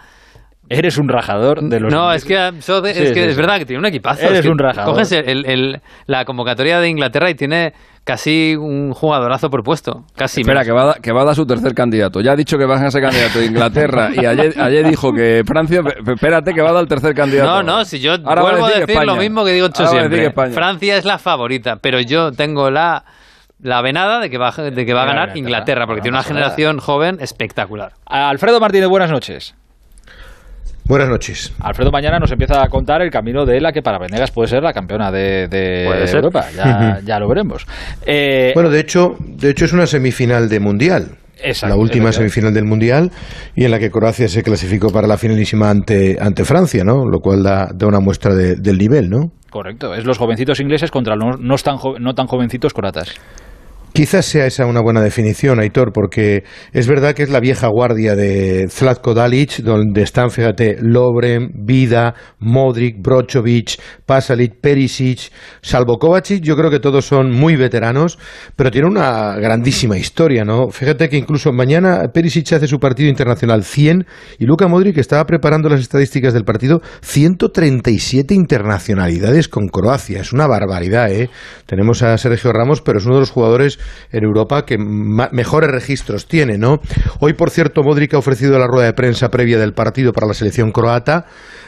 [0.69, 1.93] Eres un rajador de los.
[1.93, 4.25] No, es que, es, verdad que tiene un equipazo.
[4.25, 4.93] Eres un rajador.
[4.93, 10.05] Coges el, la convocatoria de Inglaterra y tiene casi un jugadorazo por puesto.
[10.15, 10.41] Casi.
[10.41, 12.21] Espera, que va, a, que va a dar su tercer candidato.
[12.21, 15.81] Ya ha dicho que va a ser candidato de Inglaterra y ayer, dijo que Francia.
[16.05, 17.49] Espérate, que va a dar el tercer candidato.
[17.49, 20.31] No, no, si yo vuelvo a decir, lo mismo que digo siempre.
[20.51, 23.05] Francia es la favorita, pero yo tengo la
[23.61, 26.79] la venada de que va, de que va a ganar Inglaterra, porque tiene una generación
[26.79, 27.93] joven espectacular.
[28.05, 29.55] Alfredo Martínez, buenas noches.
[30.87, 31.51] Buenas noches.
[31.59, 34.61] Alfredo mañana nos empieza a contar el camino de la que para Venegas puede ser
[34.61, 35.47] la campeona de,
[36.13, 36.45] Europa.
[37.03, 37.65] Ya, lo veremos.
[38.05, 41.17] Eh, bueno, de hecho, de hecho es una semifinal de mundial.
[41.63, 43.11] la última semifinal del mundial
[43.55, 47.09] y en la que Croacia se clasificó para la finalísima ante, ante Francia, ¿no?
[47.09, 49.31] Lo cual da, una muestra del nivel, ¿no?
[49.49, 49.95] Correcto.
[49.95, 53.15] Es los jovencitos ingleses contra los no, tan, no tan jovencitos croatas.
[53.95, 56.43] Quizás sea esa una buena definición, Aitor, porque
[56.73, 62.13] es verdad que es la vieja guardia de Zlatko Dalic, donde están, fíjate, Lobren, Vida,
[62.39, 65.31] Modric, Brochovic, Pasalic, Perisic,
[65.61, 68.19] salvo Kovacic, yo creo que todos son muy veteranos,
[68.57, 70.71] pero tiene una grandísima historia, ¿no?
[70.71, 74.05] Fíjate que incluso mañana Perisic hace su partido internacional 100
[74.39, 80.19] y Luka Modric estaba preparando las estadísticas del partido 137 internacionalidades con Croacia.
[80.19, 81.29] Es una barbaridad, ¿eh?
[81.65, 83.79] Tenemos a Sergio Ramos, pero es uno de los jugadores
[84.11, 86.79] en Europa que mejores registros tiene, ¿no?
[87.19, 90.33] Hoy, por cierto, Modric ha ofrecido la rueda de prensa previa del partido para la
[90.33, 91.25] selección croata.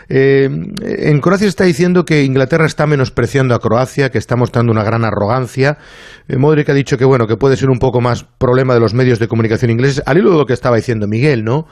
[0.09, 0.49] Eh,
[0.81, 4.83] en Croacia se está diciendo que Inglaterra está menospreciando a Croacia, que está mostrando una
[4.83, 5.77] gran arrogancia.
[6.27, 8.93] Eh, Modric ha dicho que bueno, que puede ser un poco más problema de los
[8.93, 11.65] medios de comunicación ingleses, al hilo de lo que estaba diciendo Miguel, ¿no?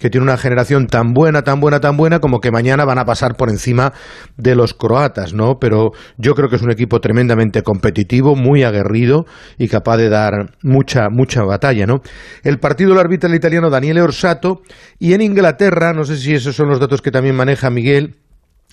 [0.00, 3.04] que tiene una generación tan buena, tan buena, tan buena, como que mañana van a
[3.04, 3.92] pasar por encima
[4.38, 5.58] de los croatas, ¿no?
[5.60, 9.26] Pero yo creo que es un equipo tremendamente competitivo, muy aguerrido
[9.58, 12.00] y capaz de dar mucha, mucha batalla, ¿no?
[12.42, 14.62] El partido lo arbitra italiano Daniele Orsato
[14.98, 18.12] y en Inglaterra, no sé si esos son los datos que también maneja Miguel, Miguel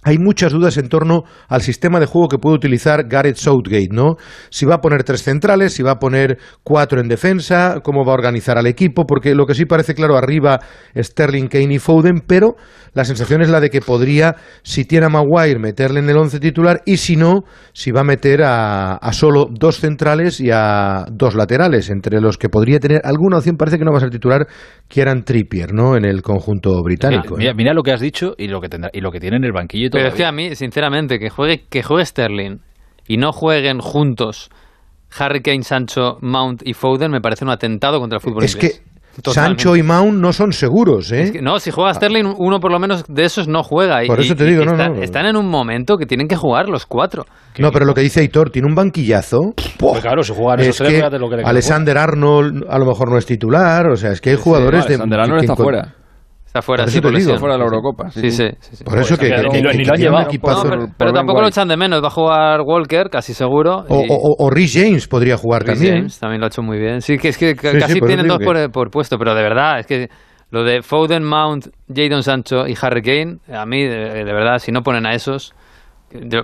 [0.03, 4.15] hay muchas dudas en torno al sistema de juego que puede utilizar Gareth Southgate, ¿no?
[4.49, 8.11] Si va a poner tres centrales, si va a poner cuatro en defensa, cómo va
[8.11, 10.59] a organizar al equipo, porque lo que sí parece claro arriba
[10.95, 12.55] Sterling, Kane y Foden, pero
[12.93, 16.39] la sensación es la de que podría, si tiene a Maguire, meterle en el once
[16.39, 17.43] titular y si no,
[17.73, 22.49] si va a meter a, solo dos centrales y a dos laterales, entre los que
[22.49, 24.47] podría tener alguna opción, parece que no va a ser titular,
[24.87, 25.95] que eran Trippier, ¿no?
[25.95, 27.35] En el conjunto británico.
[27.35, 29.43] Mira, mira, lo que has dicho y lo que, tendrá, y lo que tiene en
[29.43, 32.59] el banquillo pero es que a mí, sinceramente, que juegue, que juegue Sterling
[33.07, 34.49] y no jueguen juntos
[35.17, 38.81] Harry Kane, Sancho, Mount y Foden me parece un atentado contra el fútbol es que
[39.25, 41.39] Sancho y Mount no son seguros, ¿eh?
[41.41, 44.01] no, si juega Sterling, uno por lo menos de esos no juega.
[44.05, 46.85] Por eso te digo, no, no, Están en un momento que tienen que jugar los
[46.85, 47.25] cuatro.
[47.57, 49.53] No, pero lo que dice Aitor, tiene un banquillazo.
[49.79, 53.17] Pues claro, si juegan esos es que lo que Alexander Arnold a lo mejor no
[53.17, 54.93] es titular, o sea, es que hay jugadores de...
[54.93, 55.95] Alexander Arnold está fuera.
[56.47, 58.09] Está fuera, sí, fuera de la Eurocopa.
[58.09, 58.47] Sí, sí.
[58.85, 60.29] Por eso que, ni lo, han llevado.
[60.97, 62.01] pero, tampoco lo echan de menos.
[62.01, 63.83] Va a jugar Walker, casi seguro.
[63.89, 65.95] O, o, Rhys James podría jugar también.
[65.95, 67.01] James también lo ha hecho muy bien.
[67.01, 70.09] Sí, que es que casi tienen dos por, por, puesto, pero de verdad, es que
[70.49, 74.81] lo de Foden, Mount, Jadon Sancho y Harry Kane, a mí, de verdad, si no
[74.81, 75.53] ponen a esos...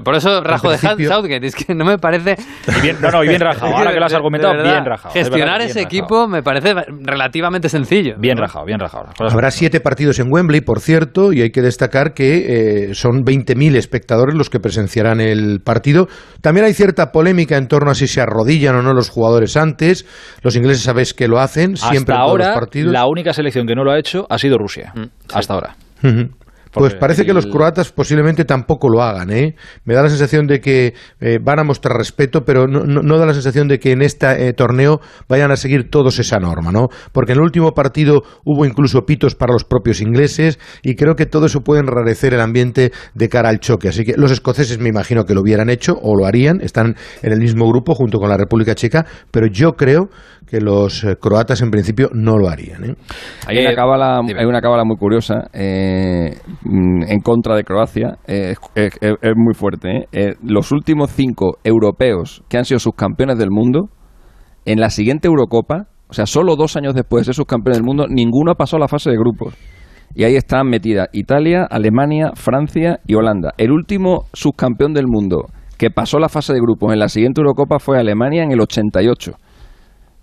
[0.04, 2.36] Por eso rajo de Southgate, es que no me parece...
[2.82, 5.14] bien, no, no, y bien rajado, ahora que lo has argumentado, bien rajado.
[5.14, 8.16] Gestionar ese equipo me parece relativamente sencillo.
[8.18, 9.06] Bien rajado, bien rajado.
[9.20, 13.78] Habrá siete partidos en Wembley, por cierto, y hay que destacar que eh, son 20.000
[13.78, 16.08] espectadores los que presenciarán el partido.
[16.42, 20.06] También hay cierta polémica en torno a si se arrodillan o no los jugadores antes.
[20.42, 22.92] Los ingleses sabéis que lo hacen, siempre Hasta en ahora, los partidos.
[22.92, 25.76] la única selección que no lo ha hecho ha sido Rusia, mm, hasta ahora.
[26.74, 29.30] Pues parece que los croatas posiblemente tampoco lo hagan.
[29.32, 29.56] ¿eh?
[29.86, 33.34] Me da la sensación de que eh, van a mostrar respeto, pero no, da la
[33.34, 35.00] sensación de que en este eh, torneo
[35.30, 36.88] vayan a seguir todos esa norma, ¿no?
[37.12, 41.26] Porque en el último partido hubo incluso pitos para los propios ingleses y creo que
[41.26, 43.90] todo eso puede enrarecer el ambiente de cara al choque.
[43.90, 47.32] Así que los escoceses me imagino que lo hubieran hecho o lo harían, están en
[47.32, 50.10] el mismo grupo junto con la República Checa, pero yo creo
[50.54, 52.84] que los eh, croatas en principio no lo harían.
[52.84, 52.96] ¿eh?
[53.48, 58.60] Hay, una cábala, hay una cábala muy curiosa eh, mm, en contra de Croacia, es,
[59.36, 60.08] muy fuerte.
[60.44, 63.90] los últimos cinco europeos que han sido subcampeones del mundo,
[64.66, 68.06] en la siguiente Eurocopa, o sea, solo dos años después de ser subcampeones del mundo,
[68.08, 69.56] ninguno pasó a la fase de grupos.
[70.14, 73.56] Y ahí están metidas Italia, Alemania, Francia y Holanda.
[73.58, 75.48] El último subcampeón del mundo
[75.80, 79.32] que pasó la fase de grupos en la siguiente Eurocopa fue Alemania en el 88.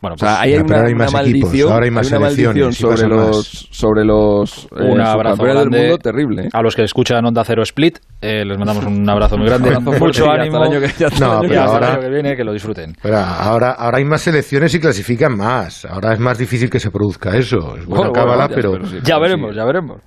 [0.00, 4.02] Bueno, pues, o sea, hay, una, maldición, ahora hay más una maldición sobre los, sobre
[4.06, 6.44] los un eh, abrazo del mundo terrible.
[6.44, 6.48] ¿eh?
[6.54, 9.78] A los que escuchan Onda Cero Split, eh, les mandamos un abrazo muy grande.
[9.78, 10.56] Mucho ánimo.
[10.56, 12.94] Hasta el año que, ya no, pero ahora, que viene, que lo disfruten.
[13.02, 15.84] Pero ahora, ahora hay más selecciones y clasifican más.
[15.84, 17.76] Ahora es más difícil que se produzca eso.
[17.76, 18.78] Es buena cábala, pero...
[19.04, 20.00] ya veremos, ya veremos.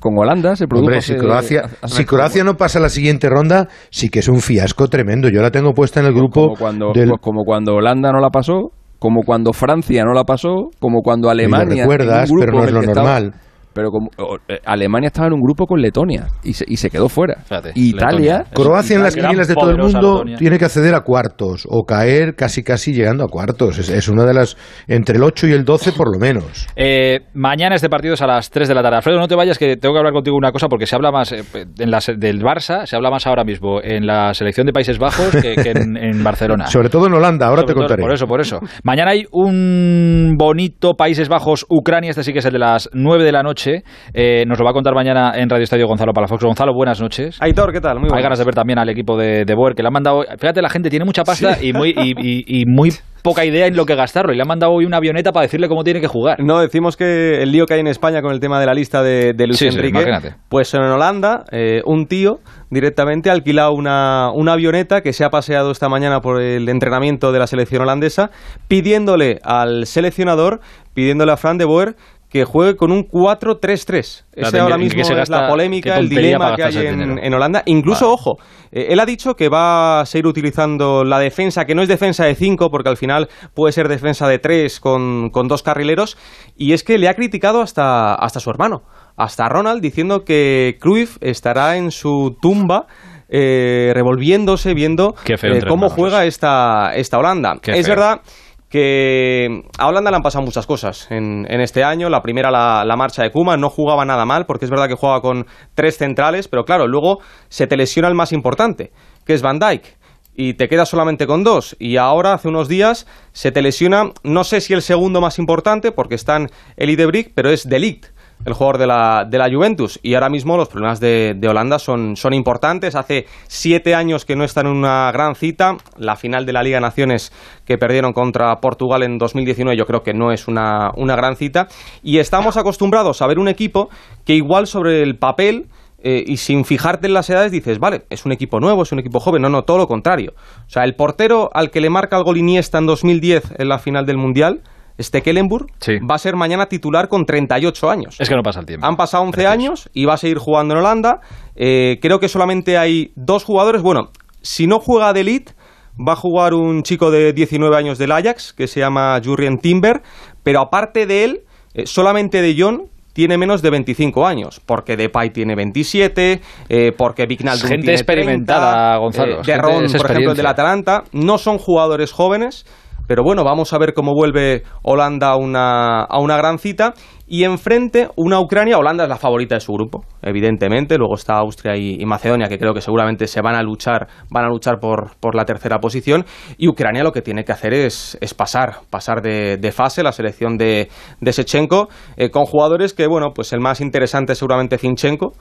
[0.00, 0.86] con Holanda se produjo.
[0.86, 4.88] Hombre, si Croacia, si Croacia no pasa la siguiente ronda, sí que es un fiasco
[4.88, 5.28] tremendo.
[5.28, 6.48] Yo la tengo puesta en el grupo.
[6.48, 7.12] Como cuando, del...
[7.20, 11.84] como cuando Holanda no la pasó, como cuando Francia no la pasó, como cuando Alemania.
[11.84, 13.32] Lo recuerdas, pero no es lo normal
[13.78, 14.08] pero como
[14.48, 17.44] eh, Alemania estaba en un grupo con Letonia y se, y se quedó fuera.
[17.76, 21.84] Italia, Croacia en las quinielas de todo el mundo tiene que acceder a cuartos o
[21.84, 23.78] caer casi casi llegando a cuartos.
[23.88, 24.56] Es, una de las
[24.88, 26.66] entre el 8 y el 12 por lo menos.
[26.74, 28.96] Eh, mañana este partido es a las 3 de la tarde.
[28.96, 31.30] Alfredo, no te vayas que tengo que hablar contigo una cosa porque se habla más
[31.30, 34.98] eh, en la, del Barça, se habla más ahora mismo en la selección de Países
[34.98, 36.66] Bajos que, en, Barcelona.
[36.78, 38.02] Sobre todo en Holanda, ahora te contaré.
[38.02, 38.58] por eso, por eso.
[38.82, 43.22] Mañana hay un bonito Países Bajos Ucrania, este sí que es el de las 9
[43.22, 43.67] de la noche
[44.12, 46.42] eh, nos lo va a contar mañana en Radio Estadio Gonzalo Palafox.
[46.44, 47.38] Gonzalo, buenas noches.
[47.40, 47.98] Aitor, ¿qué tal?
[47.98, 50.24] Muy Hay ganas de ver también al equipo de, de Boer, que le han mandado...
[50.38, 52.90] Fíjate, la gente tiene mucha pasta y, muy, y, muy
[53.22, 55.68] poca idea en lo que gastarlo y le han mandado hoy una avioneta para decirle
[55.68, 56.38] cómo tiene que jugar.
[56.40, 59.02] No, decimos que el lío que hay en España con el tema de la lista
[59.02, 60.04] de, Luis Enrique,
[60.48, 62.38] pues en Holanda eh, un tío
[62.70, 67.32] directamente ha alquilado una, una avioneta que se ha paseado esta mañana por el entrenamiento
[67.32, 68.30] de la selección holandesa
[68.68, 70.60] pidiéndole al seleccionador,
[70.94, 71.96] pidiéndole a Fran de Boer
[72.28, 74.24] que juegue con un 4-3-3.
[74.32, 77.62] Ese ahora mismo es la polémica, el dilema que hay en, Holanda.
[77.66, 78.36] Incluso, ojo,
[78.70, 82.24] eh, él ha dicho que va a seguir utilizando la defensa, que no es defensa
[82.24, 86.18] de 5, porque al final puede ser defensa de 3 con, dos carrileros,
[86.56, 88.82] y es que le ha criticado hasta, hasta su hermano,
[89.16, 92.86] hasta Ronald, diciendo que Cruyff estará en su tumba
[93.30, 97.56] eh, revolviéndose, viendo eh, cómo juega esta, esta Holanda.
[97.62, 98.20] es verdad
[98.68, 102.08] que a Holanda le han pasado muchas cosas en, este año.
[102.08, 105.20] La primera, la, marcha de Kuma, no jugaba nada mal, porque es verdad que juega
[105.20, 108.92] con tres centrales, pero claro, luego se te lesiona el más importante,
[109.24, 109.96] que es Van Dijk.
[110.34, 111.74] Y te quedas solamente con dos.
[111.80, 115.90] Y ahora, hace unos días, se te lesiona, no sé si el segundo más importante,
[115.90, 119.98] porque están el Brick, pero es Delict el jugador de la, de la Juventus.
[120.02, 122.94] Y ahora mismo los problemas de, de, Holanda son, son importantes.
[122.94, 125.76] Hace siete años que no están en una gran cita.
[125.96, 127.32] La final de la Liga de Naciones
[127.64, 131.68] que perdieron contra Portugal en 2019 yo creo que no es una, una gran cita.
[132.02, 133.88] Y estamos acostumbrados a ver un equipo
[134.24, 135.66] que igual sobre el papel...
[136.00, 139.00] Eh, y sin fijarte en las edades dices, vale, es un equipo nuevo, es un
[139.00, 139.42] equipo joven.
[139.42, 140.32] No, no, todo lo contrario.
[140.64, 143.80] O sea, el portero al que le marca el gol Iniesta en 2010 en la
[143.80, 144.60] final del Mundial,
[145.00, 145.66] Stekelenburg
[146.08, 148.16] va a ser mañana titular con 38 años.
[148.18, 148.86] Es que no pasa el tiempo.
[148.86, 151.20] Han pasado 11 años y va a seguir jugando en Holanda.
[151.56, 153.82] Eh, creo que solamente hay dos jugadores.
[153.82, 154.10] Bueno,
[154.42, 155.52] si no juega de elite,
[155.98, 160.02] va a jugar un chico de 19 años del Ajax, que se llama Jurrien Timber,
[160.42, 161.40] pero aparte de él,
[161.74, 167.26] eh, solamente de John tiene menos de 25 años, porque Depay tiene 27, eh, porque
[167.26, 169.40] Vignaldum gente tiene experimentada, 30, Gonzalo.
[169.40, 172.64] eh, de Ron, por ejemplo, del Atalanta, no son jugadores jóvenes,
[173.08, 176.92] pero bueno, vamos a ver cómo vuelve Holanda a una, a una gran cita.
[177.30, 180.96] Y enfrente, una Ucrania, Holanda es la favorita de su grupo, evidentemente.
[180.96, 184.48] Luego está Austria y, Macedonia, que creo que seguramente se van a luchar, van a
[184.48, 186.24] luchar por, por la tercera posición.
[186.56, 190.12] Y Ucrania lo que tiene que hacer es, es pasar, pasar de, de fase, la
[190.12, 190.88] selección de,
[191.20, 195.32] de Sechenko, eh, con jugadores que, bueno, pues el más interesante es seguramente Zinchenko,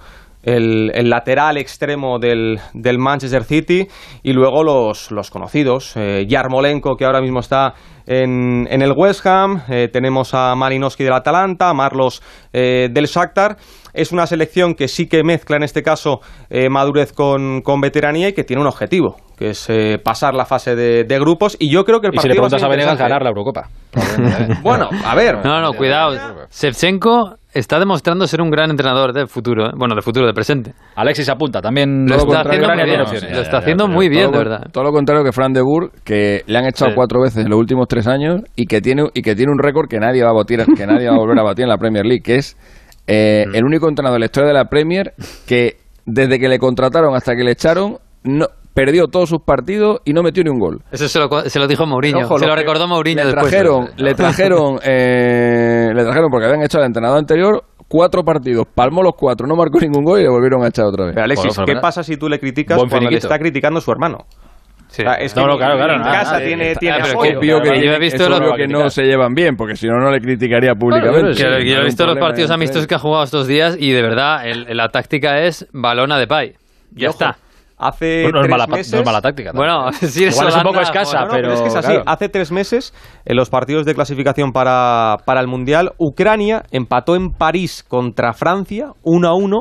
[0.43, 3.88] el, el lateral extremo del, del Manchester City
[4.23, 5.95] y luego los, los conocidos.
[5.95, 7.73] Eh, Yarmolenko, que ahora mismo está
[8.05, 12.21] en, en el West Ham, eh, tenemos a Malinowski del Atalanta, a Marlos
[12.53, 13.57] eh, del Shakhtar.
[13.93, 18.29] Es una selección que sí que mezcla en este caso eh, madurez con, con veteranía
[18.29, 21.55] y que tiene un objetivo, que es eh, pasar la fase de, de grupos.
[21.59, 23.29] Y yo creo que el Y si le partido va preguntas a Venegas, ganar la
[23.29, 23.69] Eurocopa.
[24.63, 25.45] Bueno, a ver.
[25.45, 26.15] No, no, cuidado.
[26.51, 29.71] Shevchenko está demostrando ser un gran entrenador de futuro, ¿eh?
[29.75, 30.73] bueno, de futuro, de presente.
[30.95, 33.01] Alexis apunta, también Lo está haciendo muy bien.
[33.01, 33.31] opciones.
[33.35, 34.67] Lo está haciendo muy bien, de todo, verdad.
[34.71, 36.95] Todo lo contrario que Fran de Boer, que le han echado Sí.
[36.95, 39.88] cuatro veces en los últimos tres años y que tiene y que tiene un récord
[39.88, 42.05] que nadie va a batir, que nadie va a volver a batir en la Premier
[42.05, 42.57] League, que es
[43.07, 43.55] eh, Mm.
[43.55, 45.13] el único entrenador de la historia de la Premier
[45.47, 48.47] que desde que le contrataron hasta que le echaron no
[48.78, 50.84] perdió todos sus partidos y no metió ni un gol.
[50.91, 52.19] Eso se lo, se lo dijo Mourinho.
[52.25, 53.49] Ojo, se lo recordó Mourinho le después.
[53.49, 59.01] trajeron, le trajeron, eh, le trajeron porque habían echado al entrenador anterior cuatro partidos, palmó
[59.01, 61.15] los cuatro, no marcó ningún gol y le volvieron a echar otra vez.
[61.15, 63.28] Pero Alexis, ¿qué pasa si tú le criticas Buen cuando le finiquito.
[63.28, 64.19] está criticando su hermano?
[64.89, 65.01] Sí.
[65.01, 66.95] O sea, es No, que no, claro, claro, en nada, casa nada, tiene, está- tiene
[66.95, 67.32] ah, pero apoyo.
[67.32, 69.75] que- Obvio que, Yo he visto es los- obvio que no se llevan bien, porque
[69.75, 71.34] si no, no le criticaría públicamente.
[71.34, 74.01] sí, que yo he visto los partidos amistosos que ha jugado estos días y de
[74.01, 76.53] verdad el- la táctica es balona de pay.
[76.91, 77.38] Ya está.
[77.78, 78.93] Hace No, no es tres mala, meses...
[78.93, 79.51] no es mala táctica.
[79.53, 81.88] Bueno, si eres Igual es un poco escasa, bueno, pero, es que es así.
[81.88, 82.03] claro.
[82.07, 82.93] Hace tres meses,
[83.25, 88.93] en los partidos de clasificación para, para el Mundial, Ucrania empató en París contra Francia
[89.03, 89.57] 1 a 1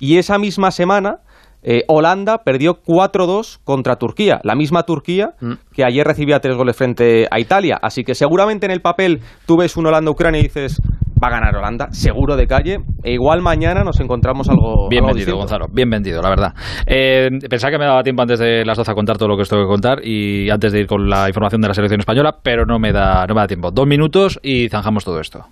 [0.00, 1.18] y esa misma semana
[1.62, 5.52] eh, Holanda perdió 4-2 contra Turquía, la misma Turquía Mm.
[5.74, 7.78] que ayer recibía tres goles frente a Italia.
[7.82, 10.80] Así que seguramente en el papel tú ves un Holanda-Ucrania y dices,
[11.22, 12.78] va a ganar Holanda, seguro de calle.
[13.02, 14.88] E igual mañana nos encontramos algo.
[14.88, 15.36] Bien algo vendido, distinto.
[15.36, 15.66] Gonzalo.
[15.72, 16.54] Bien vendido, la verdad.
[16.86, 19.42] Eh, pensaba que me daba tiempo antes de las 12 a contar todo lo que
[19.42, 22.38] os tengo que contar y antes de ir con la información de la selección española,
[22.42, 23.70] pero no me da, no me da tiempo.
[23.70, 25.46] Dos minutos y zanjamos todo esto.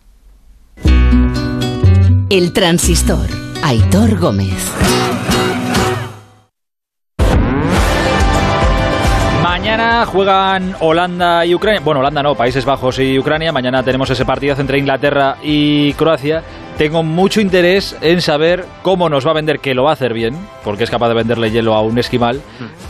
[2.31, 3.27] El transistor.
[3.63, 5.08] Aitor Gómez.
[9.69, 11.83] Mañana juegan Holanda y Ucrania.
[11.85, 13.53] Bueno, Holanda no, Países Bajos y Ucrania.
[13.53, 16.43] Mañana tenemos ese partidazo entre Inglaterra y Croacia.
[16.79, 20.15] Tengo mucho interés en saber cómo nos va a vender, que lo va a hacer
[20.15, 22.41] bien, porque es capaz de venderle hielo a un esquimal.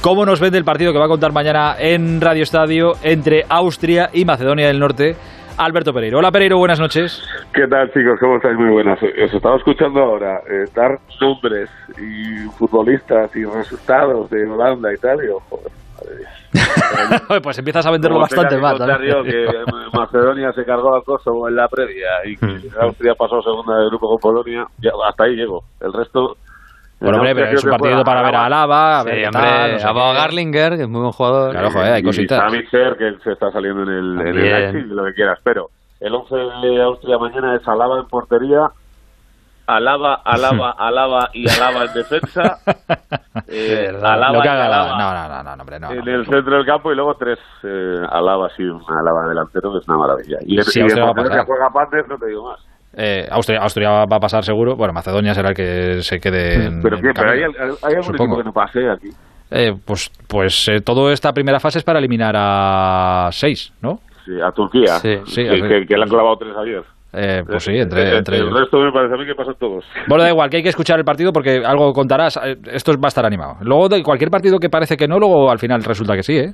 [0.02, 4.10] Cómo nos vende el partido que va a contar mañana en Radio Estadio entre Austria
[4.12, 5.16] y Macedonia del Norte.
[5.56, 6.18] Alberto Pereiro.
[6.18, 7.20] Hola Pereiro, buenas noches.
[7.52, 8.20] ¿Qué tal, chicos?
[8.20, 8.56] ¿Cómo estáis?
[8.56, 9.02] Muy buenas.
[9.02, 11.68] Os estaba escuchando ahora eh, dar nombres
[12.00, 15.24] y futbolistas y resultados de Holanda y tal.
[15.24, 15.60] Y, ojo,
[15.96, 16.37] madre mía.
[17.42, 19.14] pues empiezas a venderlo Como bastante también.
[19.14, 19.46] yo que
[19.96, 24.08] Macedonia se cargó a Kosovo en la previa y que Austria pasó segunda del grupo
[24.08, 25.62] con Polonia, ya, hasta ahí llego.
[25.80, 26.36] El resto...
[27.00, 29.72] Bueno, hombre, pero es un partido para ver a Alaba, a ver Sí, hombre, tal,
[29.72, 30.12] no sé a.
[30.14, 31.52] Garlinger, que es muy buen jugador.
[31.52, 32.38] Claro, joder, hay y cositas.
[32.40, 34.34] Sami Ser, que se está saliendo en el, en el.
[34.34, 35.38] Leipzig, lo que quieras.
[35.44, 35.68] Pero
[36.00, 38.66] el 11 de Austria mañana es Alaba en portería,
[39.68, 42.58] Alaba, Alaba, Alaba y Alaba en defensa.
[43.48, 44.94] eh, Alaba Lo que Alaba.
[44.94, 45.90] Alaba No, no, no, no, hombre, no.
[45.92, 46.10] en no.
[46.10, 49.88] el centro del campo y luego tres eh, Alabas y un Alaba delantero, que es
[49.88, 50.38] una maravilla.
[50.46, 52.60] Y, Sí, y a juega Pandes, no te digo más.
[52.94, 54.74] Eh, Austria, Austria va a pasar seguro.
[54.74, 57.10] Bueno, Macedonia será el que se quede en, Pero, en ¿qué?
[57.14, 59.10] pero hay, hay algún equipo que no pase aquí.
[59.50, 64.00] Eh, pues pues eh, toda esta primera fase es para eliminar a seis, ¿no?
[64.24, 65.68] Sí, a Turquía, Sí, sí, que, a ver.
[65.80, 66.82] que- que le han clavado tres ayer.
[67.12, 69.54] Eh, pues sí, Eh, entre, eh, entre el resto me parece a mí que pasan
[69.58, 69.84] todos.
[70.08, 72.36] Bueno, da igual, que hay que escuchar el partido porque algo contarás.
[72.44, 73.54] eh, Esto va a estar animado.
[73.62, 76.52] Luego, de cualquier partido que parece que no, luego al final resulta que sí, ¿eh?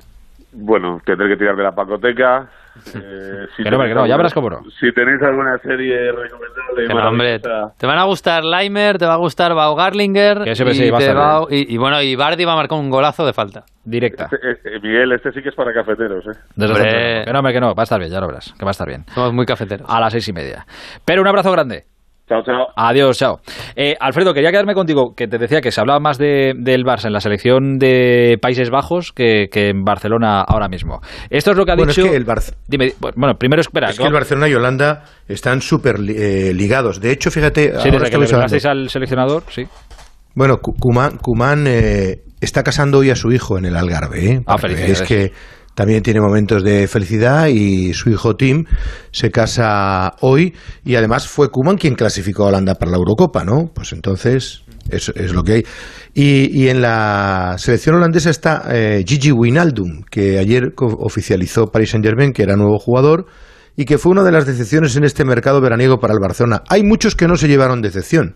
[0.55, 2.47] Bueno, tendré que tirar de la pacoteca.
[2.93, 4.59] Eh, si Que no, tenéis que no, ya alguna- verás cómo no.
[4.79, 9.17] Si tenéis alguna serie recomendable, no, hombre, te van a gustar Leimer, te va a
[9.17, 12.43] gustar Bau Garlinger Que ese sí, y, va a va- y, y bueno, y Bardi
[12.43, 13.63] va a marcar un golazo de falta.
[13.85, 14.25] Directa.
[14.25, 16.37] este- eh, Miguel, este sí que es para cafeteros, ¿eh?
[16.55, 16.91] Desde Hombre.
[16.91, 17.25] centro.
[17.25, 17.75] Que no, hombre, que no.
[17.75, 18.53] Va a estar bien, ya lo verás.
[18.57, 19.05] Que va a estar bien.
[19.13, 19.87] Somos muy cafeteros.
[19.89, 20.65] A las seis y media.
[21.05, 21.85] Pero un abrazo grande.
[22.27, 22.67] Chao, chao.
[22.75, 23.37] Adiós, chao.
[23.75, 27.05] Eh, Alfredo, quería quedarme contigo, que te decía que se hablaba más de, del Barça
[27.05, 31.01] en la selección de Países Bajos que, que en Barcelona ahora mismo.
[31.29, 32.09] Esto es lo que ha Bueno, es dicho...
[32.09, 32.25] que el
[32.67, 33.89] Dime, bueno, primero espera.
[33.91, 36.99] Es que el Barcelona y Holanda están súper li- eh, ligados.
[36.99, 39.67] De hecho, fíjate, Sí, ahora desde que le al seleccionador, sí.
[40.33, 41.67] Bueno, Kuman,
[42.41, 44.25] está casando hoy a su hijo en el Algarve.
[44.31, 44.41] ¿eh?
[44.47, 45.31] Ah, es que
[45.75, 48.65] también tiene momentos de felicidad y su hijo Tim
[49.11, 50.53] se casa hoy
[50.83, 53.69] y además fue Kuman quien clasificó a Holanda para la Eurocopa, ¿no?
[53.73, 55.63] Pues entonces eso es lo que hay.
[56.13, 62.43] Y, en la selección holandesa está eh, Gigi Wijnaldum, que ayer oficializó Paris Saint-Germain, que
[62.43, 63.25] era nuevo jugador
[63.75, 66.63] y que fue una de las decepciones en este mercado veraniego para el Barcelona.
[66.69, 68.35] Hay muchos que no se llevaron decepción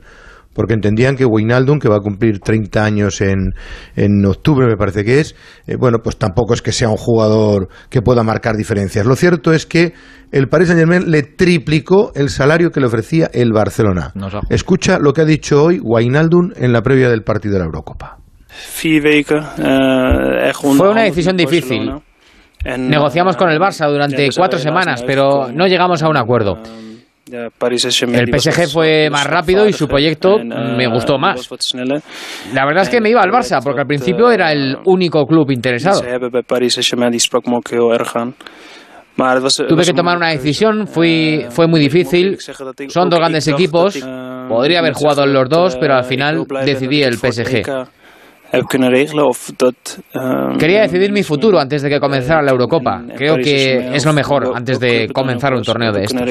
[0.54, 3.54] porque entendían que Wijnaldum, que va a cumplir 30 años en,
[3.96, 5.36] en octubre, me parece que es,
[5.68, 9.06] eh, bueno, pues tampoco es que sea un jugador que pueda marcar diferencias.
[9.06, 9.94] Lo cierto es que
[10.32, 14.12] el Paris Saint-Germain le triplicó el salario que le ofrecía el Barcelona.
[14.50, 18.18] Escucha lo que ha dicho hoy Wijnaldum en la previa del partido de la Eurocopa.
[19.58, 21.92] Eh, Fue una decisión difícil.
[22.78, 26.58] Negociamos con el Barça durante cuatro semanas, pero no llegamos a un acuerdo.
[27.30, 31.50] El PSG fue más rápido y su proyecto me gustó más.
[32.54, 35.52] La verdad es que me iba al Barça porque al principio era el único club
[35.52, 36.02] interesado.
[39.68, 42.38] Tuve que tomar una decisión, fui, fue muy difícil.
[42.88, 44.00] Son dos grandes equipos,
[44.48, 47.66] podría haber jugado en los dos, pero al final decidí el PSG.
[50.58, 53.04] Quería decidir mi futuro antes de que comenzara la Eurocopa.
[53.16, 56.22] Creo que es lo mejor antes de comenzar un torneo de estos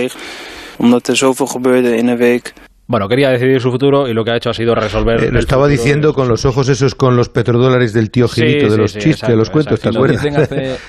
[0.79, 2.53] omdat er zoveel gebeurde in een week.
[2.91, 5.23] Bueno, quería decidir su futuro y lo que ha hecho ha sido resolver.
[5.23, 8.79] Eh, lo estaba diciendo con los ojos esos, con los petrodólares del tío Gilito, de
[8.79, 10.27] los chistes, de los cuentos, ¿te acuerdas?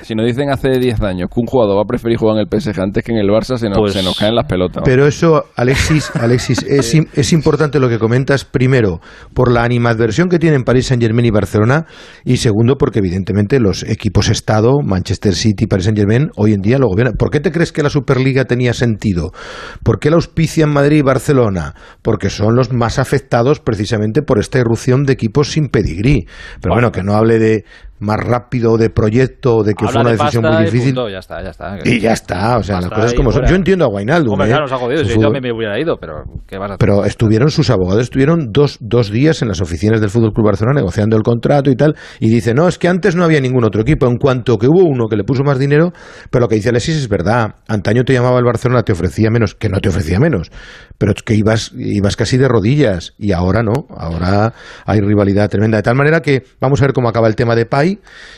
[0.04, 2.62] si nos dicen hace 10 años que un jugador va a preferir jugar en el
[2.62, 4.82] PSG antes que en el Barça, se nos, pues se nos caen las pelotas.
[4.86, 9.02] Pero eso, Alexis, Alexis es, es, importante lo que comentas, primero,
[9.34, 11.86] por la animadversión que tienen París Saint-Germain y Barcelona,
[12.24, 16.78] y segundo, porque evidentemente los equipos Estado, Manchester City y París Saint-Germain, hoy en día
[16.78, 17.16] lo gobiernan.
[17.18, 19.34] ¿Por qué te crees que la Superliga tenía sentido?
[19.84, 21.76] ¿Por qué la auspician Madrid y Barcelona?
[22.02, 26.28] Porque son los más afectados precisamente por esta irrupción de equipos sin pedigrí.
[26.62, 27.66] Pero bueno, que no hable de
[28.00, 30.96] más rápido de proyecto, de que fue una decisión muy difícil.
[30.98, 31.78] Y ya está, ya está.
[31.84, 33.46] Y ya está, o sea, las cosas como son.
[33.46, 34.32] Yo entiendo a Guainaldo.
[34.32, 34.52] Hombre, ¿eh?
[34.52, 36.80] claro, nos ha jodido, si yo me hubiera ido, pero ¿qué vas a hacer?
[36.80, 40.80] Pero estuvieron sus abogados, estuvieron dos, dos días en las oficinas del Fútbol Club Barcelona
[40.80, 43.82] negociando el contrato y tal, y dice, no, es que antes no había ningún otro
[43.82, 45.92] equipo, en cuanto que hubo uno que le puso más dinero,
[46.30, 49.56] pero lo que dice Alexis es verdad, antaño te llamaba el Barcelona, te ofrecía menos,
[49.56, 50.52] que no te ofrecía menos,
[50.98, 54.54] pero que ibas, ibas casi de rodillas, y ahora no, ahora
[54.86, 57.66] hay rivalidad tremenda, de tal manera que vamos a ver cómo acaba el tema de
[57.66, 57.89] Pai,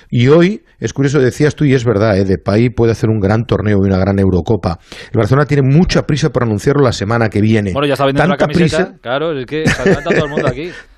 [0.09, 2.25] y hoy, es curioso, decías tú, y es verdad, ¿eh?
[2.25, 4.79] Depay puede hacer un gran torneo y una gran Eurocopa.
[5.11, 7.73] El Barcelona tiene mucha prisa por anunciarlo la semana que viene.
[7.73, 8.85] Bueno, ya está vendiendo Tanta la camiseta.
[8.85, 9.01] Prisa...
[9.01, 10.71] Claro, es que se todo el mundo aquí.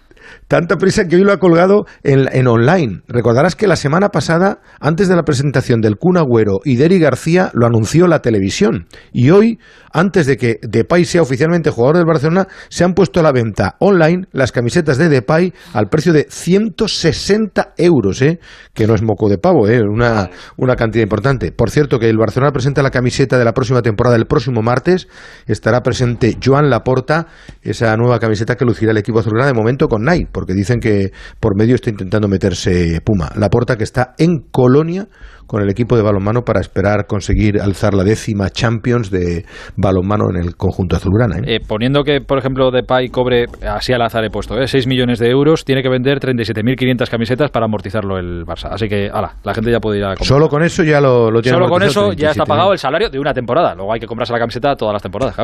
[0.53, 3.01] Tanta prisa que hoy lo ha colgado en, online.
[3.07, 7.49] Recordarás que la semana pasada, antes de la presentación del Kun Agüero y de García,
[7.55, 8.85] lo anunció la televisión.
[9.11, 9.57] Y hoy,
[9.91, 13.77] antes de que Depay sea oficialmente jugador del Barcelona, se han puesto a la venta
[13.79, 18.39] online las camisetas de Depay al precio de 160 euros, ¿eh?
[18.75, 19.81] que no es moco de pavo, ¿eh?
[19.81, 21.51] una, una cantidad importante.
[21.51, 25.07] Por cierto, que el Barcelona presenta la camiseta de la próxima temporada el próximo martes.
[25.47, 27.25] Estará presente Joan Laporta,
[27.63, 31.13] esa nueva camiseta que lucirá el equipo azulgrana de momento con Nike porque dicen que
[31.39, 33.31] por medio está intentando meterse Puma.
[33.37, 35.07] La Porta que está en Colonia
[35.47, 40.43] con el equipo de balonmano para esperar conseguir alzar la décima Champions de balonmano en
[40.43, 41.37] el conjunto azulgrana.
[41.37, 41.55] ¿eh?
[41.55, 44.67] Eh, poniendo que, por ejemplo, Depay cobre, así al azar he puesto, ¿eh?
[44.67, 48.69] 6 millones de euros, tiene que vender 37.500 camisetas para amortizarlo el Barça.
[48.71, 50.27] Así que, ala, la gente ya puede ir a comprar.
[50.27, 53.09] Solo con eso ya lo, lo tiene Solo con eso ya está pagado el salario
[53.09, 53.75] de una temporada.
[53.75, 55.35] Luego hay que comprarse la camiseta todas las temporadas.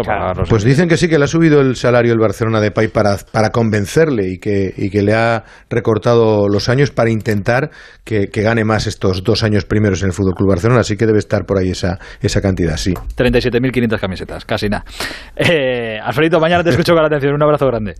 [0.49, 3.17] pues dicen que sí, que le ha subido el salario el Barcelona de Pay para,
[3.31, 7.69] para convencerle y que, y que le ha recortado los años para intentar
[8.03, 11.05] que, que gane más estos dos años primeros en el Fútbol Club Barcelona, así que
[11.05, 12.93] debe estar por ahí esa, esa cantidad, sí.
[12.93, 14.83] 37.500 camisetas, casi nada.
[15.41, 17.33] Eh, Alfredito, mañana te escucho con la atención.
[17.33, 17.95] Un abrazo grande.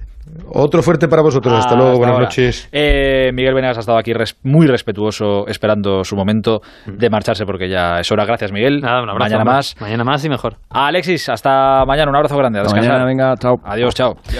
[0.51, 1.53] Otro fuerte para vosotros.
[1.53, 2.67] hasta luego, buenas noches.
[2.71, 4.13] Eh, Miguel Venegas ha estado aquí
[4.43, 8.25] muy respetuoso, esperando su momento de marcharse porque ya es hora.
[8.25, 8.81] Gracias, Miguel.
[8.81, 9.31] Nada, un abrazo.
[9.31, 9.75] Mañana más.
[9.79, 10.57] Mañana más y mejor.
[10.69, 12.09] Alexis, hasta mañana.
[12.11, 12.59] Un abrazo grande.
[12.59, 13.59] A mañana, venga, chao.
[13.63, 14.19] Adiós, chao.